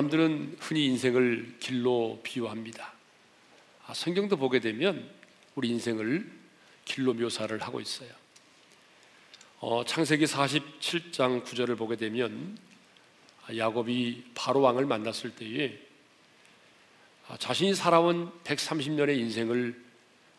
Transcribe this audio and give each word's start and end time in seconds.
사람들은 0.00 0.56
흔히 0.60 0.86
인생을 0.86 1.56
길로 1.58 2.20
비유합니다. 2.22 2.92
아, 3.86 3.92
성경도 3.92 4.36
보게 4.38 4.58
되면 4.58 5.10
우리 5.54 5.68
인생을 5.68 6.30
길로 6.86 7.12
묘사를 7.12 7.58
하고 7.60 7.80
있어요. 7.80 8.08
어, 9.58 9.84
창세기 9.84 10.24
47장 10.24 11.44
9절을 11.44 11.76
보게 11.76 11.96
되면 11.96 12.56
야곱이 13.54 14.30
바로 14.34 14.60
왕을 14.62 14.86
만났을 14.86 15.34
때에 15.34 15.78
아, 17.28 17.36
자신이 17.36 17.74
살아온 17.74 18.32
130년의 18.44 19.18
인생을 19.18 19.84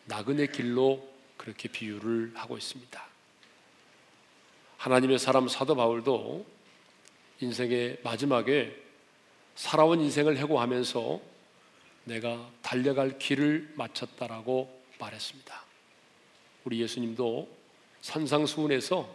나그네 0.05 0.47
길로 0.47 1.07
그렇게 1.37 1.69
비유를 1.69 2.31
하고 2.33 2.57
있습니다. 2.57 3.07
하나님의 4.77 5.19
사람 5.19 5.47
사도 5.47 5.75
바울도 5.75 6.47
인생의 7.41 7.99
마지막에 8.03 8.80
살아온 9.55 10.01
인생을 10.01 10.37
해고하면서 10.37 11.21
내가 12.05 12.49
달려갈 12.61 13.19
길을 13.19 13.73
마쳤다라고 13.75 14.81
말했습니다. 14.99 15.63
우리 16.65 16.81
예수님도 16.81 17.49
산상수훈에서 18.01 19.13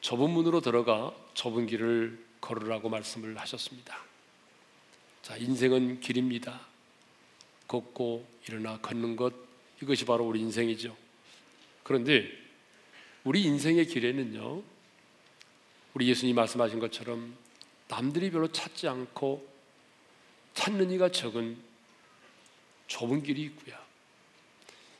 좁은 0.00 0.30
문으로 0.30 0.60
들어가 0.60 1.14
좁은 1.34 1.66
길을 1.66 2.24
걸으라고 2.40 2.88
말씀을 2.88 3.38
하셨습니다. 3.38 3.98
자, 5.22 5.36
인생은 5.36 6.00
길입니다. 6.00 6.60
걷고 7.66 8.26
일어나 8.48 8.78
걷는 8.78 9.16
것 9.16 9.34
이것이 9.82 10.04
바로 10.04 10.24
우리 10.24 10.40
인생이죠. 10.40 10.96
그런데 11.82 12.30
우리 13.24 13.42
인생의 13.42 13.86
길에는요. 13.86 14.62
우리 15.94 16.08
예수님 16.08 16.36
말씀하신 16.36 16.78
것처럼 16.78 17.36
남들이 17.88 18.30
별로 18.30 18.50
찾지 18.52 18.86
않고 18.86 19.55
찾는 20.56 20.90
이가 20.90 21.12
적은 21.12 21.56
좁은 22.88 23.22
길이 23.22 23.42
있고요. 23.42 23.76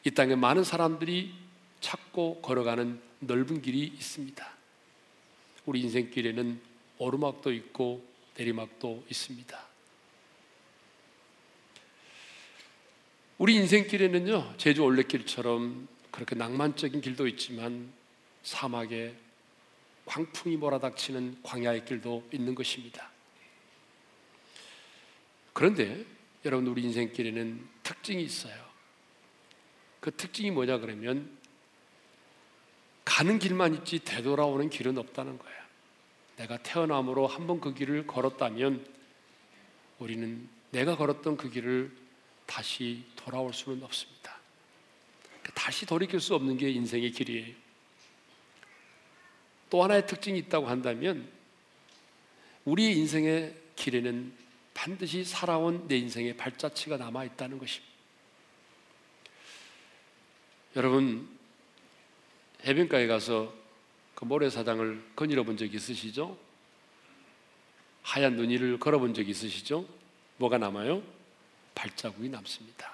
이 0.04 0.10
땅에 0.10 0.36
많은 0.36 0.62
사람들이 0.62 1.34
찾고 1.80 2.42
걸어가는 2.42 3.00
넓은 3.20 3.62
길이 3.62 3.84
있습니다. 3.86 4.48
우리 5.64 5.80
인생길에는 5.80 6.60
오르막도 6.98 7.52
있고 7.52 8.06
내리막도 8.36 9.04
있습니다. 9.08 9.66
우리 13.38 13.54
인생길에는요, 13.56 14.54
제주 14.58 14.82
올레길처럼 14.82 15.88
그렇게 16.10 16.34
낭만적인 16.34 17.00
길도 17.00 17.26
있지만 17.28 17.92
사막에 18.42 19.14
광풍이 20.04 20.56
몰아닥치는 20.56 21.38
광야의 21.42 21.84
길도 21.86 22.28
있는 22.32 22.54
것입니다. 22.54 23.15
그런데 25.56 26.04
여러분 26.44 26.66
우리 26.66 26.82
인생길에는 26.82 27.66
특징이 27.82 28.22
있어요. 28.22 28.54
그 30.00 30.14
특징이 30.14 30.50
뭐냐 30.50 30.76
그러면 30.80 31.34
가는 33.06 33.38
길만 33.38 33.72
있지 33.76 34.00
되돌아오는 34.00 34.68
길은 34.68 34.98
없다는 34.98 35.38
거예요. 35.38 35.56
내가 36.36 36.58
태어남으로 36.58 37.26
한 37.26 37.46
번 37.46 37.62
그 37.62 37.72
길을 37.72 38.06
걸었다면 38.06 38.86
우리는 39.98 40.46
내가 40.72 40.94
걸었던 40.94 41.38
그 41.38 41.48
길을 41.48 41.90
다시 42.44 43.06
돌아올 43.16 43.54
수는 43.54 43.82
없습니다. 43.82 44.36
다시 45.54 45.86
돌이킬 45.86 46.20
수 46.20 46.34
없는 46.34 46.58
게 46.58 46.68
인생의 46.68 47.12
길이에요. 47.12 47.54
또 49.70 49.82
하나의 49.82 50.06
특징이 50.06 50.38
있다고 50.40 50.66
한다면 50.66 51.26
우리 52.66 52.92
인생의 52.98 53.56
길에는 53.74 54.44
반드시 54.76 55.24
살아온 55.24 55.88
내 55.88 55.96
인생의 55.96 56.36
발자취가 56.36 56.98
남아 56.98 57.24
있다는 57.24 57.58
것입니다. 57.58 57.92
여러분 60.76 61.26
해변가에 62.64 63.06
가서 63.06 63.52
그 64.14 64.24
모래사장을 64.26 65.12
거닐어 65.16 65.42
본 65.44 65.56
적 65.56 65.72
있으시죠? 65.74 66.38
하얀 68.02 68.36
눈 68.36 68.50
위를 68.50 68.78
걸어 68.78 68.98
본 68.98 69.14
적 69.14 69.26
있으시죠? 69.26 69.88
뭐가 70.36 70.58
남아요? 70.58 71.02
발자국이 71.74 72.28
남습니다. 72.28 72.92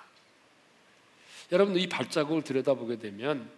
여러분 1.51 1.77
이 1.77 1.89
발자국을 1.89 2.45
들여다보게 2.45 2.99
되면 2.99 3.51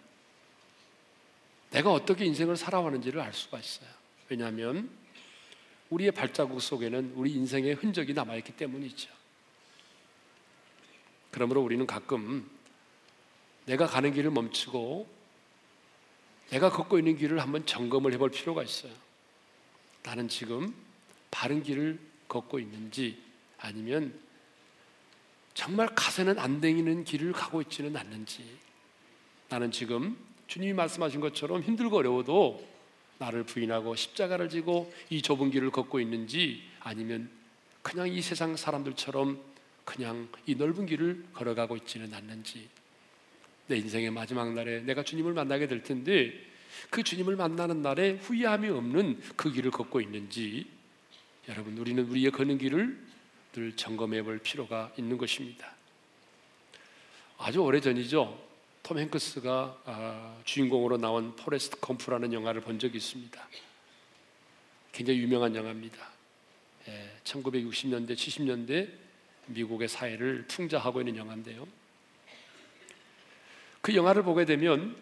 내가 1.69 1.91
어떻게 1.91 2.25
인생을 2.25 2.57
살아왔는지를 2.57 3.21
알 3.21 3.33
수가 3.33 3.59
있어요. 3.59 3.89
왜냐하면 4.29 4.89
우리의 5.89 6.11
발자국 6.11 6.61
속에는 6.61 7.13
우리 7.15 7.31
인생의 7.33 7.75
흔적이 7.75 8.13
남아있기 8.13 8.53
때문이죠. 8.53 9.09
그러므로 11.31 11.61
우리는 11.61 11.85
가끔 11.85 12.49
내가 13.65 13.87
가는 13.87 14.13
길을 14.13 14.31
멈추고 14.31 15.07
내가 16.49 16.69
걷고 16.69 16.99
있는 16.99 17.17
길을 17.17 17.39
한번 17.39 17.65
점검을 17.65 18.13
해볼 18.13 18.31
필요가 18.31 18.63
있어요. 18.63 18.93
나는 20.03 20.27
지금 20.27 20.73
바른 21.31 21.63
길을 21.63 21.99
걷고 22.27 22.59
있는지 22.59 23.21
아니면 23.57 24.17
정말 25.53 25.87
가세는 25.95 26.37
안 26.37 26.61
댕기는 26.61 27.03
길을 27.03 27.31
가고 27.31 27.61
있지는 27.61 27.95
않는지 27.95 28.45
나는 29.49 29.71
지금 29.71 30.17
주님이 30.47 30.73
말씀하신 30.73 31.21
것처럼 31.21 31.61
힘들고 31.61 31.97
어려워도 31.97 32.74
나를 33.17 33.43
부인하고 33.43 33.95
십자가를 33.95 34.49
지고 34.49 34.93
이 35.09 35.21
좁은 35.21 35.51
길을 35.51 35.71
걷고 35.71 35.99
있는지 35.99 36.61
아니면 36.79 37.29
그냥 37.81 38.07
이 38.07 38.21
세상 38.21 38.55
사람들처럼 38.55 39.39
그냥 39.83 40.27
이 40.45 40.55
넓은 40.55 40.85
길을 40.85 41.25
걸어가고 41.33 41.77
있지는 41.77 42.13
않는지 42.13 42.67
내 43.67 43.77
인생의 43.77 44.11
마지막 44.11 44.53
날에 44.53 44.81
내가 44.81 45.03
주님을 45.03 45.33
만나게 45.33 45.67
될 45.67 45.83
텐데 45.83 46.33
그 46.89 47.03
주님을 47.03 47.35
만나는 47.35 47.81
날에 47.81 48.13
후회함이 48.13 48.69
없는 48.69 49.21
그 49.35 49.51
길을 49.51 49.71
걷고 49.71 50.01
있는지 50.01 50.65
여러분 51.47 51.77
우리는 51.77 52.03
우리의 52.03 52.31
걷는 52.31 52.57
길을 52.57 53.05
늘 53.53 53.75
점검해 53.75 54.23
볼 54.23 54.39
필요가 54.39 54.91
있는 54.97 55.17
것입니다. 55.17 55.73
아주 57.37 57.59
오래 57.59 57.79
전이죠. 57.79 58.44
톰 58.85 58.99
행크스가 58.99 59.81
아, 59.85 60.37
주인공으로 60.45 60.97
나온 60.97 61.35
포레스트 61.35 61.79
검프라는 61.79 62.31
영화를 62.33 62.61
본 62.61 62.77
적이 62.77 62.97
있습니다. 62.97 63.49
굉장히 64.91 65.21
유명한 65.21 65.55
영화입니다. 65.55 66.07
1960년대, 67.23 68.13
70년대 68.13 68.87
미국의 69.47 69.87
사회를 69.87 70.45
풍자하고 70.47 71.01
있는 71.01 71.15
영화인데요. 71.15 71.67
그 73.81 73.95
영화를 73.95 74.21
보게 74.21 74.45
되면 74.45 74.95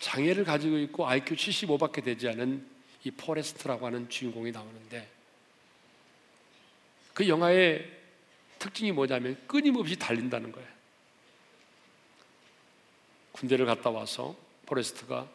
장애를 0.00 0.42
가지고 0.42 0.76
있고 0.78 1.06
IQ 1.06 1.36
75밖에 1.36 2.02
되지 2.02 2.28
않은 2.30 2.66
이 3.04 3.12
포레스트라고 3.12 3.86
하는 3.86 4.08
주인공이 4.08 4.50
나오는데 4.50 5.08
그 7.14 7.28
영화의 7.28 7.88
특징이 8.58 8.90
뭐냐면 8.90 9.40
끊임없이 9.46 9.96
달린다는 9.96 10.50
거예요. 10.50 10.75
군대를 13.36 13.66
갔다 13.66 13.90
와서 13.90 14.34
포레스트가 14.64 15.28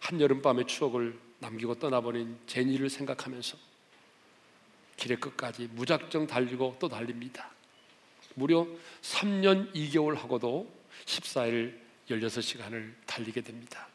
한여름밤의 0.00 0.66
추억을 0.66 1.18
남기고 1.40 1.78
떠나버린 1.78 2.38
제니를 2.46 2.88
생각하면서 2.88 3.58
길의 4.96 5.20
끝까지 5.20 5.68
무작정 5.72 6.26
달리고 6.26 6.76
또 6.78 6.88
달립니다. 6.88 7.50
무려 8.34 8.66
3년 9.02 9.72
2개월 9.74 10.16
하고도 10.16 10.70
14일 11.04 11.78
16시간을 12.08 12.94
달리게 13.06 13.42
됩니다. 13.42 13.88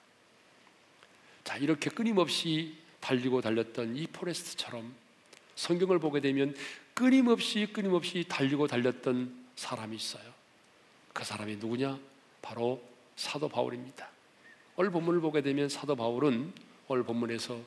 자, 1.44 1.58
이렇게 1.58 1.90
끊임없이 1.90 2.78
달리고 3.00 3.42
달렸던 3.42 3.96
이 3.96 4.06
포레스트처럼 4.08 4.94
성경을 5.56 5.98
보게 6.00 6.20
되면 6.20 6.56
끊임없이 6.94 7.68
끊임없이 7.72 8.26
달리고 8.28 8.68
달렸던 8.68 9.48
사람이 9.56 9.96
있어요. 9.96 10.24
그 11.14 11.24
사람이 11.24 11.56
누구냐? 11.56 11.98
바로 12.42 12.82
사도 13.18 13.50
바울입니다. 13.50 14.08
오늘 14.78 14.92
본문을 14.92 15.20
보게 15.20 15.42
되면 15.42 15.68
사도 15.68 15.96
바울은 15.96 16.54
오늘 16.88 17.04
본문에서 17.04 17.60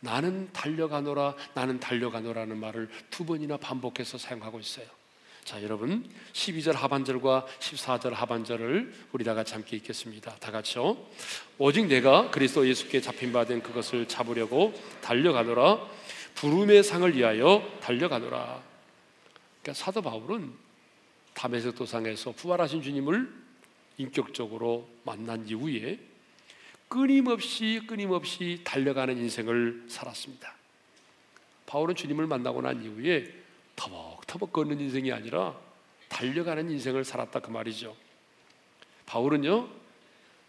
나는 0.00 0.52
달려가노라, 0.52 1.34
나는 1.54 1.80
달려가노라는 1.80 2.58
말을 2.58 2.90
두 3.08 3.24
번이나 3.24 3.56
반복해서 3.56 4.18
사용하고 4.18 4.60
있어요. 4.60 4.84
자, 5.44 5.62
여러분 5.62 6.04
12절 6.32 6.72
하반절과 6.72 7.46
14절 7.60 8.10
하반절을 8.10 8.92
우리 9.12 9.24
다 9.24 9.32
같이 9.32 9.54
함께 9.54 9.76
읽겠습니다. 9.76 10.34
다 10.36 10.50
같이요. 10.50 10.96
오직 11.56 11.86
내가 11.86 12.30
그리스도 12.32 12.68
예수께 12.68 13.00
잡힌 13.00 13.32
바 13.32 13.44
된 13.44 13.62
그것을 13.62 14.08
잡으려고 14.08 14.74
달려가노라. 15.02 15.78
부름의 16.34 16.82
상을 16.82 17.16
위하여 17.16 17.62
달려가노라. 17.80 18.60
그러니까 19.62 19.72
사도 19.72 20.02
바울은 20.02 20.52
담에색 21.34 21.76
도상에서 21.76 22.32
부활하신 22.32 22.82
주님을 22.82 23.45
인격적으로 23.98 24.88
만난 25.04 25.46
이후에 25.46 25.98
끊임없이 26.88 27.82
끊임없이 27.86 28.60
달려가는 28.64 29.16
인생을 29.16 29.86
살았습니다. 29.88 30.54
바울은 31.66 31.94
주님을 31.94 32.26
만나고 32.26 32.62
난 32.62 32.82
이후에 32.82 33.32
터벅터벅 33.74 34.52
걷는 34.52 34.80
인생이 34.80 35.12
아니라 35.12 35.58
달려가는 36.08 36.70
인생을 36.70 37.04
살았다 37.04 37.40
그 37.40 37.50
말이죠. 37.50 37.96
바울은요, 39.06 39.68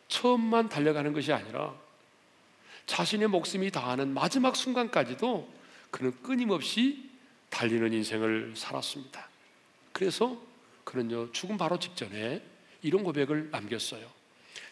처음만 0.07 0.69
달려가는 0.69 1.13
것이 1.13 1.33
아니라 1.33 1.75
자신의 2.85 3.27
목숨이 3.27 3.71
다하는 3.71 4.13
마지막 4.13 4.55
순간까지도 4.55 5.51
그는 5.91 6.11
끊임없이 6.21 7.09
달리는 7.49 7.91
인생을 7.93 8.53
살았습니다. 8.55 9.27
그래서 9.91 10.41
그는요, 10.83 11.31
죽음 11.31 11.57
바로 11.57 11.77
직전에 11.79 12.41
이런 12.87 13.03
고백을 13.03 13.49
남겼어요. 13.51 14.07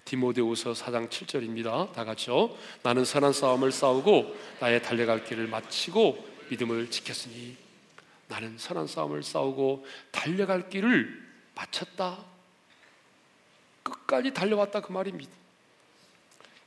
디모데후서 0.06 0.72
4장 0.72 1.10
7절입니다. 1.10 1.92
다 1.92 2.06
같이요. 2.06 2.56
나는 2.82 3.04
선한 3.04 3.34
싸움을 3.34 3.72
싸우고 3.72 4.36
나의 4.62 4.82
달려갈 4.82 5.26
길을 5.26 5.48
마치고 5.48 6.26
믿음을 6.50 6.90
지켰으니 6.90 7.58
나는 8.28 8.58
선한 8.58 8.88
싸움을 8.88 9.22
싸우고 9.22 9.86
달려갈 10.12 10.70
길을 10.70 11.26
마쳤다. 11.56 12.24
끝까지 13.84 14.34
달려왔다 14.34 14.82
그 14.82 14.92
말입니다. 14.94 15.32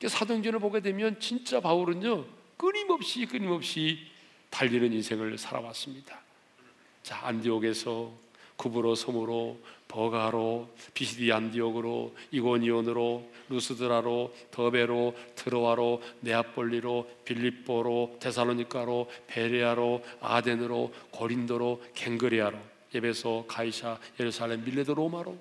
사도행전을 0.06 0.60
보게 0.60 0.80
되면 0.80 1.18
진짜 1.18 1.60
바울은요 1.60 2.24
끊임없이 2.56 3.26
끊임없이 3.26 4.06
달리는 4.50 4.92
인생을 4.92 5.38
살아왔습니다. 5.38 6.20
자 7.02 7.20
안디옥에서 7.26 8.12
구브로 8.56 8.94
소으로 8.94 9.58
버가로 9.88 10.68
비시디 10.94 11.32
안디옥으로 11.32 12.14
이고니온으로 12.30 13.30
루스드라로 13.48 14.34
더베로 14.50 15.16
드로아로 15.34 16.02
네압볼리로 16.20 17.10
빌립보로 17.24 18.18
데살로니가로 18.20 19.10
베뢰아로 19.26 20.04
아덴으로 20.20 20.92
고린도로 21.10 21.82
겐그레아로 21.94 22.58
예배소 22.94 23.46
가이샤 23.48 23.98
예루살렘 24.20 24.64
밀레도 24.64 24.94
로마로 24.94 25.36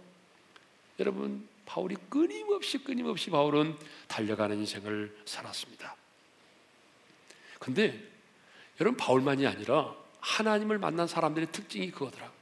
여러분 0.99 1.47
바울이 1.65 1.95
끊임없이 2.09 2.77
끊임없이 2.79 3.29
바울은 3.29 3.75
달려가는 4.07 4.57
인생을 4.57 5.15
살았습니다. 5.25 5.95
근데 7.59 8.01
여러분 8.79 8.97
바울만이 8.97 9.45
아니라 9.45 9.93
하나님을 10.21 10.77
만난 10.77 11.07
사람들의 11.07 11.51
특징이 11.51 11.91
그거더라. 11.91 12.36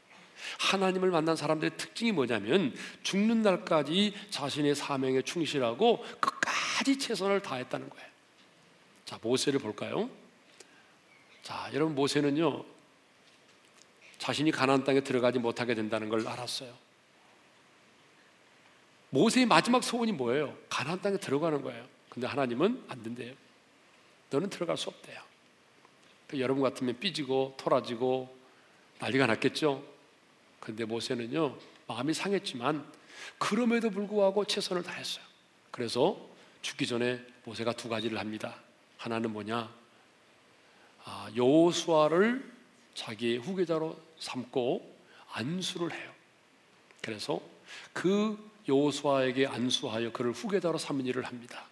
하나님을 0.60 1.12
만난 1.12 1.36
사람들의 1.36 1.78
특징이 1.78 2.12
뭐냐면 2.12 2.76
죽는 3.04 3.42
날까지 3.42 4.14
자신의 4.30 4.76
사명에 4.76 5.22
충실하고 5.22 6.04
끝까지 6.20 6.98
최선을 7.00 7.42
다했다는 7.42 7.90
거예요. 7.90 8.08
자, 9.06 9.20
모세를 9.22 9.60
볼까요? 9.60 10.10
자, 11.44 11.70
여러분 11.74 11.96
모세는요. 11.96 12.66
자신이 14.18 14.52
가나안 14.52 14.84
땅에 14.84 15.02
들어가지 15.02 15.38
못하게 15.40 15.76
된다는 15.76 16.10
걸 16.10 16.28
알았어요. 16.28 16.74
모세의 19.12 19.46
마지막 19.46 19.84
소원이 19.84 20.12
뭐예요? 20.14 20.58
가나안 20.70 21.02
땅에 21.02 21.18
들어가는 21.18 21.62
거예요. 21.62 21.86
근데 22.10 22.28
하나님은 22.28 22.86
안 22.88 23.04
된대요. 23.04 23.34
너는 24.30 24.50
들어갈 24.50 24.78
수 24.78 24.90
없대요. 24.90 25.22
그러니까 26.28 26.44
여러분 26.44 26.64
같으면 26.64 27.00
삐지고 27.00 27.56
토라지고 27.58 28.36
난리가 29.00 29.28
났겠죠. 29.28 29.84
근데 30.66 30.84
모세는요 30.84 31.58
마음이 31.86 32.14
상했지만 32.16 32.92
그럼에도 33.38 33.92
불구하고 33.92 34.46
최선을 34.46 34.82
다했어요. 34.82 35.24
그래서 35.70 36.20
죽기 36.64 36.88
전에 36.88 37.22
모세가 37.44 37.74
두 37.74 37.88
가지를 37.88 38.18
합니다. 38.18 38.56
하나는 38.98 39.32
뭐냐? 39.32 39.72
아, 41.04 41.30
여호수아를 41.36 42.52
자기의 42.96 43.38
후계자로 43.38 43.96
삼고 44.18 44.98
안수를 45.34 45.94
해요. 45.94 46.12
그래서 47.02 47.40
그 47.94 48.52
여호수아에게 48.68 49.46
안수하여 49.46 50.12
그를 50.14 50.32
후계자로 50.32 50.80
삼은 50.80 51.06
일을 51.06 51.26
합니다. 51.26 51.68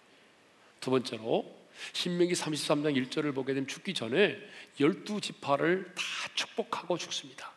두 0.80 0.90
번째로 0.90 1.52
신명기 1.92 2.34
33장 2.34 2.94
1절을 3.08 3.34
보게 3.34 3.54
되면 3.54 3.66
죽기 3.66 3.94
전에 3.94 4.38
열두 4.78 5.20
지파를 5.20 5.92
다 5.96 6.02
축복하고 6.36 6.96
죽습니다. 6.96 7.53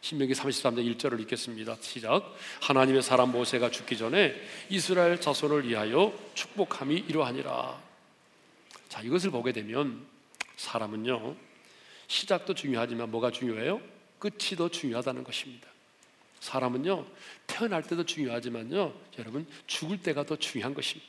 신명기 0.00 0.32
33장 0.32 0.96
1절을 0.96 1.20
읽겠습니다. 1.22 1.76
시작. 1.80 2.34
하나님의 2.62 3.02
사람 3.02 3.32
모세가 3.32 3.70
죽기 3.70 3.96
전에 3.96 4.34
이스라엘 4.68 5.20
자손을 5.20 5.68
위하여 5.68 6.16
축복함이 6.34 7.04
이러하니라. 7.08 7.82
자, 8.88 9.02
이것을 9.02 9.30
보게 9.30 9.52
되면 9.52 10.06
사람은요. 10.56 11.36
시작도 12.06 12.54
중요하지만 12.54 13.10
뭐가 13.10 13.30
중요해요? 13.30 13.80
끝이 14.18 14.56
더 14.56 14.68
중요하다는 14.68 15.24
것입니다. 15.24 15.68
사람은요. 16.40 17.04
태어날 17.46 17.82
때도 17.82 18.04
중요하지만요. 18.04 18.94
여러분 19.18 19.46
죽을 19.66 20.00
때가 20.00 20.24
더 20.24 20.36
중요한 20.36 20.74
것입니다. 20.74 21.08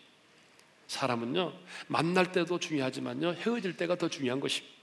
사람은요. 0.87 1.53
만날 1.87 2.31
때도 2.31 2.59
중요하지만요. 2.59 3.33
헤어질 3.33 3.77
때가 3.77 3.95
더 3.95 4.09
중요한 4.09 4.39
것입니다. 4.39 4.75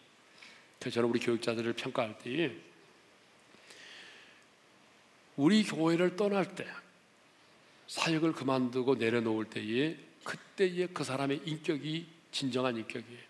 그래서 0.78 0.94
저는 0.94 1.10
우리 1.10 1.18
교육자들을 1.18 1.72
평가할 1.72 2.18
때 2.18 2.52
우리 5.36 5.62
교회를 5.64 6.16
떠날 6.16 6.54
때 6.54 6.66
사역을 7.88 8.32
그만두고 8.32 8.96
내려놓을 8.96 9.46
때에 9.46 9.96
그때에 10.24 10.86
그 10.86 11.04
사람의 11.04 11.42
인격이 11.44 12.06
진정한 12.32 12.76
인격이에요. 12.76 13.26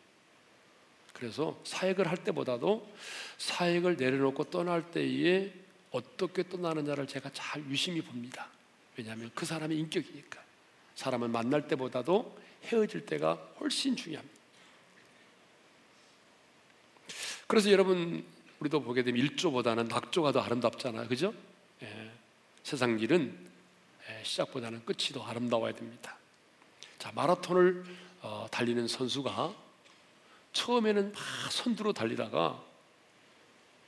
그래서 1.12 1.58
사역을 1.64 2.08
할 2.08 2.18
때보다도 2.18 2.94
사역을 3.38 3.96
내려놓고 3.96 4.44
떠날 4.44 4.90
때에 4.90 5.52
어떻게 5.90 6.48
떠나느냐를 6.48 7.06
제가 7.06 7.30
잘 7.32 7.64
유심히 7.70 8.02
봅니다. 8.02 8.48
왜냐하면 8.96 9.30
그 9.34 9.46
사람의 9.46 9.78
인격이니까. 9.78 10.42
사람을 10.94 11.28
만날 11.28 11.68
때보다도 11.68 12.38
헤어질 12.64 13.06
때가 13.06 13.34
훨씬 13.60 13.94
중요합니다. 13.96 14.36
그래서 17.46 17.70
여러분 17.70 18.24
우리도 18.60 18.82
보게 18.82 19.02
되면 19.02 19.20
일조보다는 19.20 19.88
낙조가 19.88 20.32
더 20.32 20.40
아름답잖아요. 20.40 21.08
그죠? 21.08 21.32
예, 22.66 22.70
세상 22.70 23.00
예, 23.00 24.24
시작보다는 24.24 24.84
끝이 24.84 25.12
더 25.12 25.22
아름다워야 25.22 25.72
됩니다. 25.72 26.18
자, 26.98 27.12
마라톤을 27.14 27.84
어, 28.22 28.48
달리는 28.50 28.88
선수가 28.88 29.54
처음에는 30.52 31.12
막 31.12 31.22
선두로 31.52 31.92
달리다가 31.92 32.60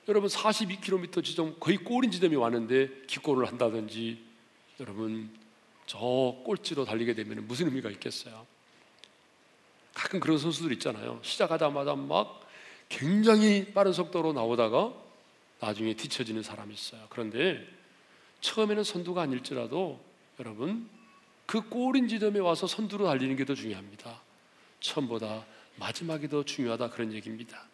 여러분 0.07 0.31
42km 0.31 1.25
지점 1.25 1.59
거의 1.59 1.77
골인 1.79 2.11
지점이 2.11 2.37
왔는데 2.37 3.07
기골을 3.09 3.49
한다든지 3.49 4.25
여러분 4.79 5.37
저 5.87 5.99
꼴찌로 6.45 6.85
달리게 6.85 7.15
되면 7.15 7.47
무슨 7.49 7.67
의미가 7.67 7.91
있겠어요? 7.91 8.47
가끔 9.93 10.21
그런 10.21 10.39
선수들 10.39 10.73
있잖아요. 10.75 11.19
시작하자마자 11.23 11.97
막 11.97 12.47
굉장히 12.89 13.73
빠른 13.73 13.93
속도로 13.93 14.33
나오다가 14.33 14.95
나중에 15.61 15.95
뒤처지는 15.95 16.43
사람이 16.43 16.73
있어요. 16.73 17.07
그런데 17.11 17.78
처음에는 18.41 18.85
선두가 18.85 19.23
아닐지라도 19.23 20.03
여러분 20.39 20.89
그 21.47 21.69
골인 21.69 22.09
지점에 22.09 22.39
와서 22.41 22.67
선두로 22.67 23.07
달리는 23.07 23.35
게 23.37 23.45
더 23.45 23.55
중요합니다. 23.55 24.23
처음보다 24.81 25.47
마지막이 25.77 26.29
더 26.29 26.45
중요하다 26.45 26.91
그런 26.91 27.13
얘기입니다. 27.13 27.67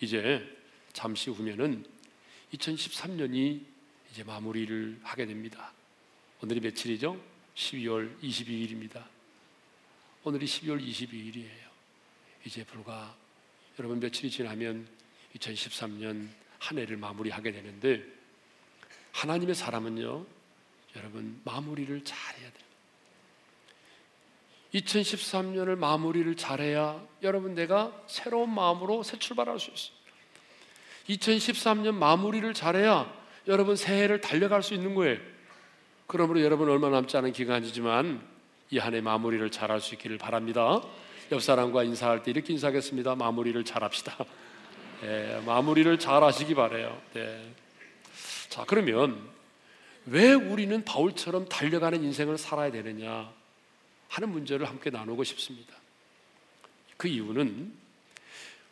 이제 0.00 0.46
잠시 0.92 1.30
후면은 1.30 1.84
2013년이 2.54 3.62
이제 4.10 4.24
마무리를 4.24 5.00
하게 5.02 5.26
됩니다. 5.26 5.72
오늘이 6.42 6.60
며칠이죠? 6.60 7.20
12월 7.54 8.20
22일입니다. 8.22 9.04
오늘이 10.24 10.46
12월 10.46 10.84
22일이에요. 10.84 11.70
이제 12.44 12.64
불과 12.64 13.14
여러분 13.78 14.00
며칠이 14.00 14.30
지나면 14.30 14.86
2013년 15.36 16.28
한 16.58 16.78
해를 16.78 16.96
마무리하게 16.96 17.52
되는데 17.52 18.19
하나님의 19.12 19.54
사람은요, 19.54 20.24
여러분 20.96 21.40
마무리를 21.44 22.04
잘해야 22.04 22.50
돼요. 22.50 22.60
2013년을 24.74 25.76
마무리를 25.76 26.32
잘해야 26.36 27.00
여러분 27.22 27.54
내가 27.54 27.92
새로운 28.06 28.54
마음으로 28.54 29.02
새 29.02 29.18
출발할 29.18 29.58
수 29.58 29.70
있어요. 29.70 29.96
2013년 31.08 31.94
마무리를 31.94 32.52
잘해야 32.54 33.12
여러분 33.48 33.74
새해를 33.74 34.20
달려갈 34.20 34.62
수 34.62 34.74
있는 34.74 34.94
거예요. 34.94 35.18
그러므로 36.06 36.40
여러분 36.42 36.68
얼마 36.68 36.88
남지 36.88 37.16
않은 37.16 37.32
기간이지만 37.32 38.20
이 38.70 38.78
한 38.78 38.94
해 38.94 39.00
마무리를 39.00 39.50
잘할 39.50 39.80
수 39.80 39.94
있기를 39.94 40.18
바랍니다. 40.18 40.80
옆 41.32 41.42
사람과 41.42 41.82
인사할 41.82 42.22
때 42.22 42.30
이렇게 42.30 42.52
인사하겠습니다. 42.52 43.16
마무리를 43.16 43.64
잘합시다. 43.64 44.16
네, 45.02 45.42
마무리를 45.46 45.98
잘하시기 45.98 46.54
바래요. 46.54 47.00
네. 47.14 47.52
자, 48.50 48.64
그러면 48.66 49.30
왜 50.06 50.34
우리는 50.34 50.84
바울처럼 50.84 51.48
달려가는 51.48 52.02
인생을 52.02 52.36
살아야 52.36 52.70
되느냐 52.72 53.32
하는 54.08 54.28
문제를 54.28 54.68
함께 54.68 54.90
나누고 54.90 55.22
싶습니다. 55.24 55.72
그 56.96 57.06
이유는 57.06 57.72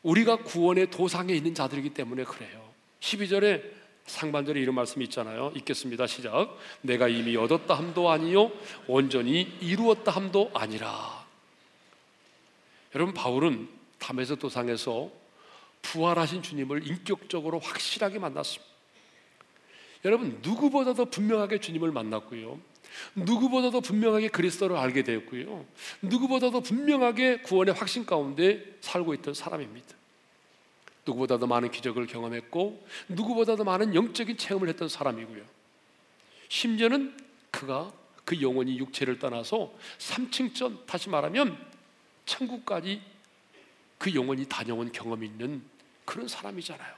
우리가 0.02 0.38
구원의 0.42 0.90
도상에 0.90 1.32
있는 1.32 1.54
자들이기 1.54 1.90
때문에 1.90 2.24
그래요. 2.24 2.68
12절에 3.00 3.62
상반절에 4.06 4.60
이런 4.60 4.74
말씀이 4.74 5.04
있잖아요. 5.04 5.52
읽겠습니다. 5.54 6.08
시작. 6.08 6.58
내가 6.80 7.06
이미 7.06 7.36
얻었다 7.36 7.74
함도 7.74 8.10
아니요 8.10 8.50
온전히 8.88 9.42
이루었다 9.60 10.10
함도 10.10 10.50
아니라. 10.54 11.24
여러분 12.96 13.14
바울은 13.14 13.68
담에서 14.00 14.34
도상에서 14.34 15.10
부활하신 15.82 16.42
주님을 16.42 16.88
인격적으로 16.88 17.60
확실하게 17.60 18.18
만났습니다. 18.18 18.67
여러분 20.04 20.38
누구보다도 20.42 21.06
분명하게 21.06 21.60
주님을 21.60 21.92
만났고요. 21.92 22.60
누구보다도 23.14 23.80
분명하게 23.80 24.28
그리스도를 24.28 24.76
알게 24.76 25.02
되었고요. 25.02 25.66
누구보다도 26.02 26.60
분명하게 26.60 27.42
구원의 27.42 27.74
확신 27.74 28.06
가운데 28.06 28.78
살고 28.80 29.14
있던 29.14 29.34
사람입니다. 29.34 29.96
누구보다도 31.06 31.46
많은 31.46 31.70
기적을 31.70 32.06
경험했고 32.06 32.86
누구보다도 33.08 33.64
많은 33.64 33.94
영적인 33.94 34.36
체험을 34.36 34.68
했던 34.68 34.88
사람이고요. 34.88 35.42
심지어는 36.48 37.16
그가 37.50 37.92
그 38.24 38.40
영혼이 38.42 38.78
육체를 38.78 39.18
떠나서 39.18 39.72
3층전 39.98 40.86
다시 40.86 41.08
말하면 41.08 41.58
천국까지 42.26 43.00
그 43.96 44.14
영혼이 44.14 44.46
다녀온 44.48 44.92
경험이 44.92 45.26
있는 45.26 45.62
그런 46.04 46.28
사람이잖아요. 46.28 46.94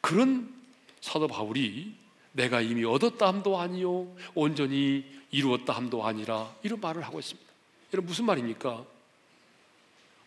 그런 0.00 0.63
사도 1.04 1.28
바울이 1.28 1.94
내가 2.32 2.62
이미 2.62 2.82
얻었다 2.82 3.28
함도 3.28 3.60
아니요 3.60 4.16
온전히 4.34 5.04
이루었다 5.30 5.74
함도 5.74 6.06
아니라 6.06 6.50
이런 6.62 6.80
말을 6.80 7.02
하고 7.02 7.18
있습니다. 7.20 7.46
여러분 7.92 8.08
무슨 8.08 8.24
말입니까? 8.24 8.86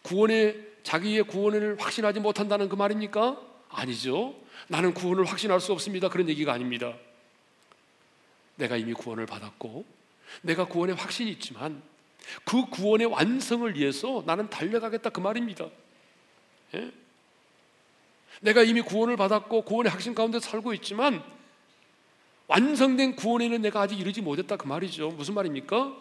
구원의 0.03 0.73
자기의 0.83 1.23
구원을 1.23 1.77
확신하지 1.79 2.19
못한다는 2.19 2.69
그 2.69 2.75
말입니까? 2.75 3.41
아니죠. 3.69 4.35
나는 4.67 4.93
구원을 4.93 5.25
확신할 5.25 5.59
수 5.61 5.73
없습니다. 5.73 6.09
그런 6.09 6.29
얘기가 6.29 6.53
아닙니다. 6.53 6.93
내가 8.55 8.77
이미 8.77 8.93
구원을 8.93 9.25
받았고 9.25 9.83
내가 10.43 10.65
구원의 10.65 10.95
확신이 10.95 11.31
있지만 11.31 11.81
그 12.45 12.67
구원의 12.69 13.07
완성을 13.07 13.75
위해서 13.75 14.23
나는 14.27 14.47
달려가겠다 14.51 15.09
그 15.09 15.21
말입니다. 15.21 15.65
예? 16.75 16.91
내가 18.41 18.63
이미 18.63 18.81
구원을 18.81 19.17
받았고 19.17 19.63
구원의 19.63 19.91
확신 19.91 20.13
가운데 20.13 20.39
살고 20.39 20.73
있지만 20.75 21.23
완성된 22.47 23.15
구원에는 23.15 23.61
내가 23.61 23.81
아직 23.81 23.99
이르지 23.99 24.21
못했다 24.21 24.55
그 24.55 24.67
말이죠. 24.67 25.09
무슨 25.09 25.33
말입니까? 25.33 25.95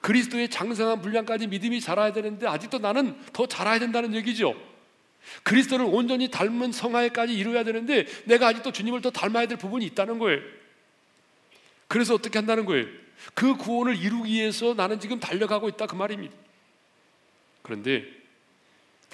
그리스도의 0.00 0.48
장성한 0.50 1.02
분량까지 1.02 1.46
믿음이 1.46 1.80
자라야 1.80 2.12
되는데 2.12 2.46
아직도 2.46 2.78
나는 2.78 3.18
더 3.32 3.46
자라야 3.46 3.78
된다는 3.78 4.14
얘기죠. 4.14 4.54
그리스도를 5.42 5.86
온전히 5.86 6.30
닮은 6.30 6.72
성화에까지 6.72 7.34
이루어야 7.34 7.64
되는데 7.64 8.06
내가 8.24 8.48
아직도 8.48 8.72
주님을 8.72 9.00
더 9.00 9.10
닮아야 9.10 9.46
될 9.46 9.58
부분이 9.58 9.84
있다는 9.86 10.18
거예요. 10.18 10.40
그래서 11.88 12.14
어떻게 12.14 12.38
한다는 12.38 12.64
거예요? 12.64 12.86
그 13.34 13.56
구원을 13.56 13.96
이루기 13.96 14.32
위해서 14.32 14.74
나는 14.74 15.00
지금 15.00 15.20
달려가고 15.20 15.68
있다 15.68 15.86
그 15.86 15.94
말입니다. 15.94 16.34
그런데 17.62 18.04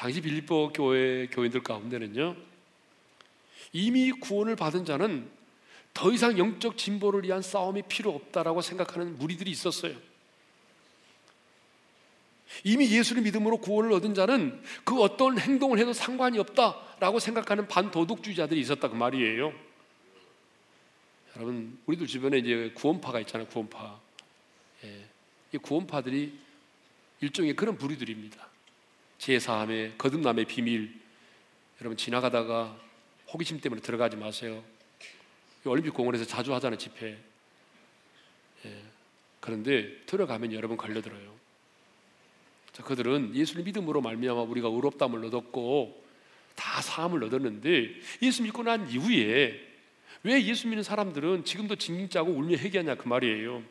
당시 0.01 0.23
빌립보 0.23 0.73
교회 0.73 1.27
교인들 1.27 1.63
가운데는요. 1.63 2.35
이미 3.75 4.11
구원을 4.13 4.57
받은 4.57 4.87
자는 4.87 5.31
더 5.93 6.11
이상 6.11 6.39
영적 6.39 6.79
진보를 6.79 7.25
위한 7.25 7.43
싸움이 7.43 7.83
필요 7.83 8.15
없다라고 8.15 8.63
생각하는 8.63 9.19
무리들이 9.19 9.51
있었어요. 9.51 9.95
이미 12.65 12.91
예수를 12.91 13.21
믿음으로 13.25 13.59
구원을 13.59 13.93
얻은 13.93 14.15
자는 14.15 14.63
그 14.85 15.03
어떤 15.03 15.39
행동을 15.39 15.79
해도 15.79 15.93
상관이 15.93 16.39
없다라고 16.39 17.19
생각하는 17.19 17.69
반도덕주의자들이 17.69 18.59
있었다 18.59 18.89
그 18.89 18.95
말이에요. 18.95 19.53
여러분, 21.37 21.79
우리들 21.85 22.07
주변에 22.07 22.39
이제 22.39 22.73
구원파가 22.75 23.21
있잖아요, 23.21 23.47
구원파. 23.49 24.01
예, 24.85 25.05
이 25.53 25.59
구원파들이 25.59 26.33
일종의 27.21 27.55
그런 27.55 27.77
부류들입니다. 27.77 28.50
제사함의 29.21 29.99
거듭남의 29.99 30.47
비밀. 30.47 30.91
여러분 31.81 31.97
지나가다가 31.99 32.75
호기심 33.31 33.61
때문에 33.61 33.83
들어가지 33.83 34.17
마세요. 34.17 34.65
올림픽 35.67 35.93
공원에서 35.93 36.25
자주 36.25 36.55
하잖아요, 36.55 36.79
집회. 36.79 37.19
예, 38.65 38.83
그런데 39.41 39.95
들어가면 40.07 40.55
여러분 40.55 40.79
걸려들어요. 40.79 41.35
자, 42.73 42.83
그들은 42.83 43.35
예수를 43.35 43.63
믿음으로 43.65 44.01
말미암아 44.01 44.41
우리가 44.41 44.69
의롭담을 44.69 45.23
얻었고 45.27 46.03
다 46.55 46.81
사함을 46.81 47.23
얻었는데 47.25 47.91
예수 48.23 48.43
믿고 48.43 48.63
난 48.63 48.89
이후에 48.89 49.69
왜 50.23 50.43
예수 50.45 50.67
믿는 50.67 50.83
사람들은 50.83 51.45
지금도 51.45 51.77
징징 51.77 52.09
짜고 52.09 52.31
울며 52.31 52.57
회개하냐 52.57 52.95
그 52.95 53.07
말이에요. 53.07 53.63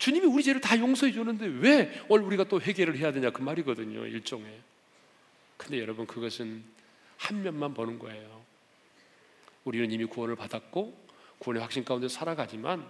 주님이 0.00 0.26
우리 0.26 0.42
죄를 0.42 0.62
다 0.62 0.78
용서해 0.78 1.12
주는데 1.12 1.46
왜 1.46 2.02
오늘 2.08 2.24
우리가 2.24 2.44
또 2.44 2.58
회개를 2.58 2.96
해야 2.96 3.12
되냐 3.12 3.30
그 3.30 3.42
말이거든요. 3.42 4.06
일종의. 4.06 4.60
근데 5.58 5.78
여러분 5.78 6.06
그것은 6.06 6.64
한 7.18 7.42
면만 7.42 7.74
보는 7.74 7.98
거예요. 7.98 8.42
우리는 9.62 9.90
이미 9.90 10.06
구원을 10.06 10.36
받았고 10.36 10.98
구원의 11.38 11.60
확신 11.60 11.84
가운데 11.84 12.08
살아가지만 12.08 12.82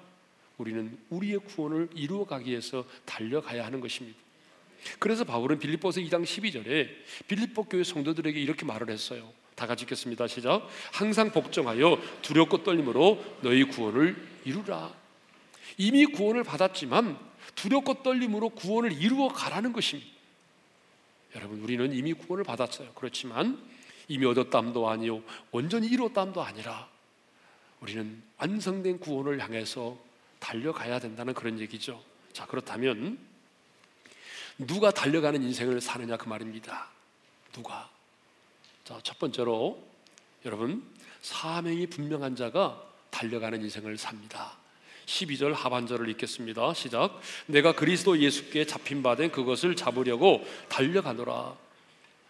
우리는 0.57 0.97
우리의 1.11 1.41
구원을 1.41 1.89
이루어 1.95 2.25
가기 2.25 2.51
위해서 2.51 2.87
달려가야 3.07 3.67
하는 3.67 3.81
것입니다. 3.81 4.17
그래서 5.01 5.25
바울은 5.25 5.59
빌립보서 5.59 6.01
2장 6.01 6.23
12절에 6.23 6.89
빌립보 7.27 7.65
교회 7.65 7.83
성도들에게 7.83 8.41
이렇게 8.41 8.65
말을 8.65 8.89
했어요. 8.89 9.33
다 9.57 9.67
같이 9.67 9.83
읽겠습니다. 9.83 10.29
시작. 10.29 10.69
항상 10.93 11.33
복종하여 11.33 12.01
두렵고 12.23 12.63
떨림으로 12.63 13.23
너희 13.43 13.65
구원을 13.65 14.17
이루라. 14.45 15.00
이미 15.79 16.07
구원을 16.07 16.45
받았지만 16.45 17.19
두렵고 17.55 18.03
떨림으로 18.03 18.51
구원을 18.51 18.93
이루어 18.93 19.29
가라는 19.29 19.73
것입니다. 19.73 20.11
여러분, 21.37 21.61
우리는 21.63 21.93
이미 21.93 22.13
구원을 22.13 22.45
받았어요. 22.45 22.93
그렇지만 22.95 23.61
이미 24.09 24.27
얻었담도 24.27 24.89
아니요 24.89 25.23
온전히 25.53 25.87
이뤘담도 25.87 26.43
아니라 26.43 26.89
우리는 27.81 28.21
완성된 28.39 28.99
구원을 28.99 29.41
향해서 29.41 29.97
달려가야 30.41 30.99
된다는 30.99 31.33
그런 31.33 31.61
얘기죠. 31.61 32.03
자, 32.33 32.47
그렇다면 32.47 33.19
누가 34.59 34.91
달려가는 34.91 35.43
인생을 35.43 35.81
사느냐 35.81 36.17
그 36.17 36.29
말입니다. 36.29 36.89
누가? 37.53 37.89
자, 38.85 38.99
첫 39.03 39.19
번째로 39.19 39.83
여러분 40.45 40.85
사명이 41.23 41.87
분명한 41.87 42.37
자가 42.37 42.83
달려가는 43.11 43.63
인생을 43.63 43.97
삽니다. 43.97 44.60
12절 45.11 45.53
하반절을 45.53 46.09
읽겠습니다. 46.11 46.73
시작. 46.75 47.21
내가 47.47 47.73
그리스도 47.73 48.19
예수께 48.19 48.65
잡힌 48.65 49.03
바 49.03 49.17
된 49.17 49.31
그것을 49.33 49.75
잡으려고 49.75 50.47
달려가노라. 50.69 51.55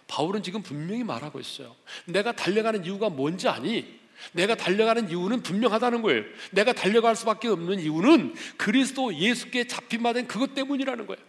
바울은 0.08 0.42
지금 0.42 0.62
분명히 0.62 1.04
말하고 1.04 1.38
있어요. 1.38 1.76
내가 2.06 2.32
달려가는 2.32 2.84
이유가 2.84 3.10
뭔지 3.10 3.48
아니? 3.48 4.00
내가 4.32 4.54
달려가는 4.54 5.08
이유는 5.08 5.42
분명하다는 5.42 6.02
거예요. 6.02 6.24
내가 6.50 6.72
달려갈 6.72 7.16
수밖에 7.16 7.48
없는 7.48 7.80
이유는 7.80 8.34
그리스도 8.56 9.14
예수께 9.14 9.66
잡힌 9.66 10.02
바 10.02 10.12
된 10.12 10.26
그것 10.26 10.54
때문이라는 10.54 11.06
거예요. 11.06 11.22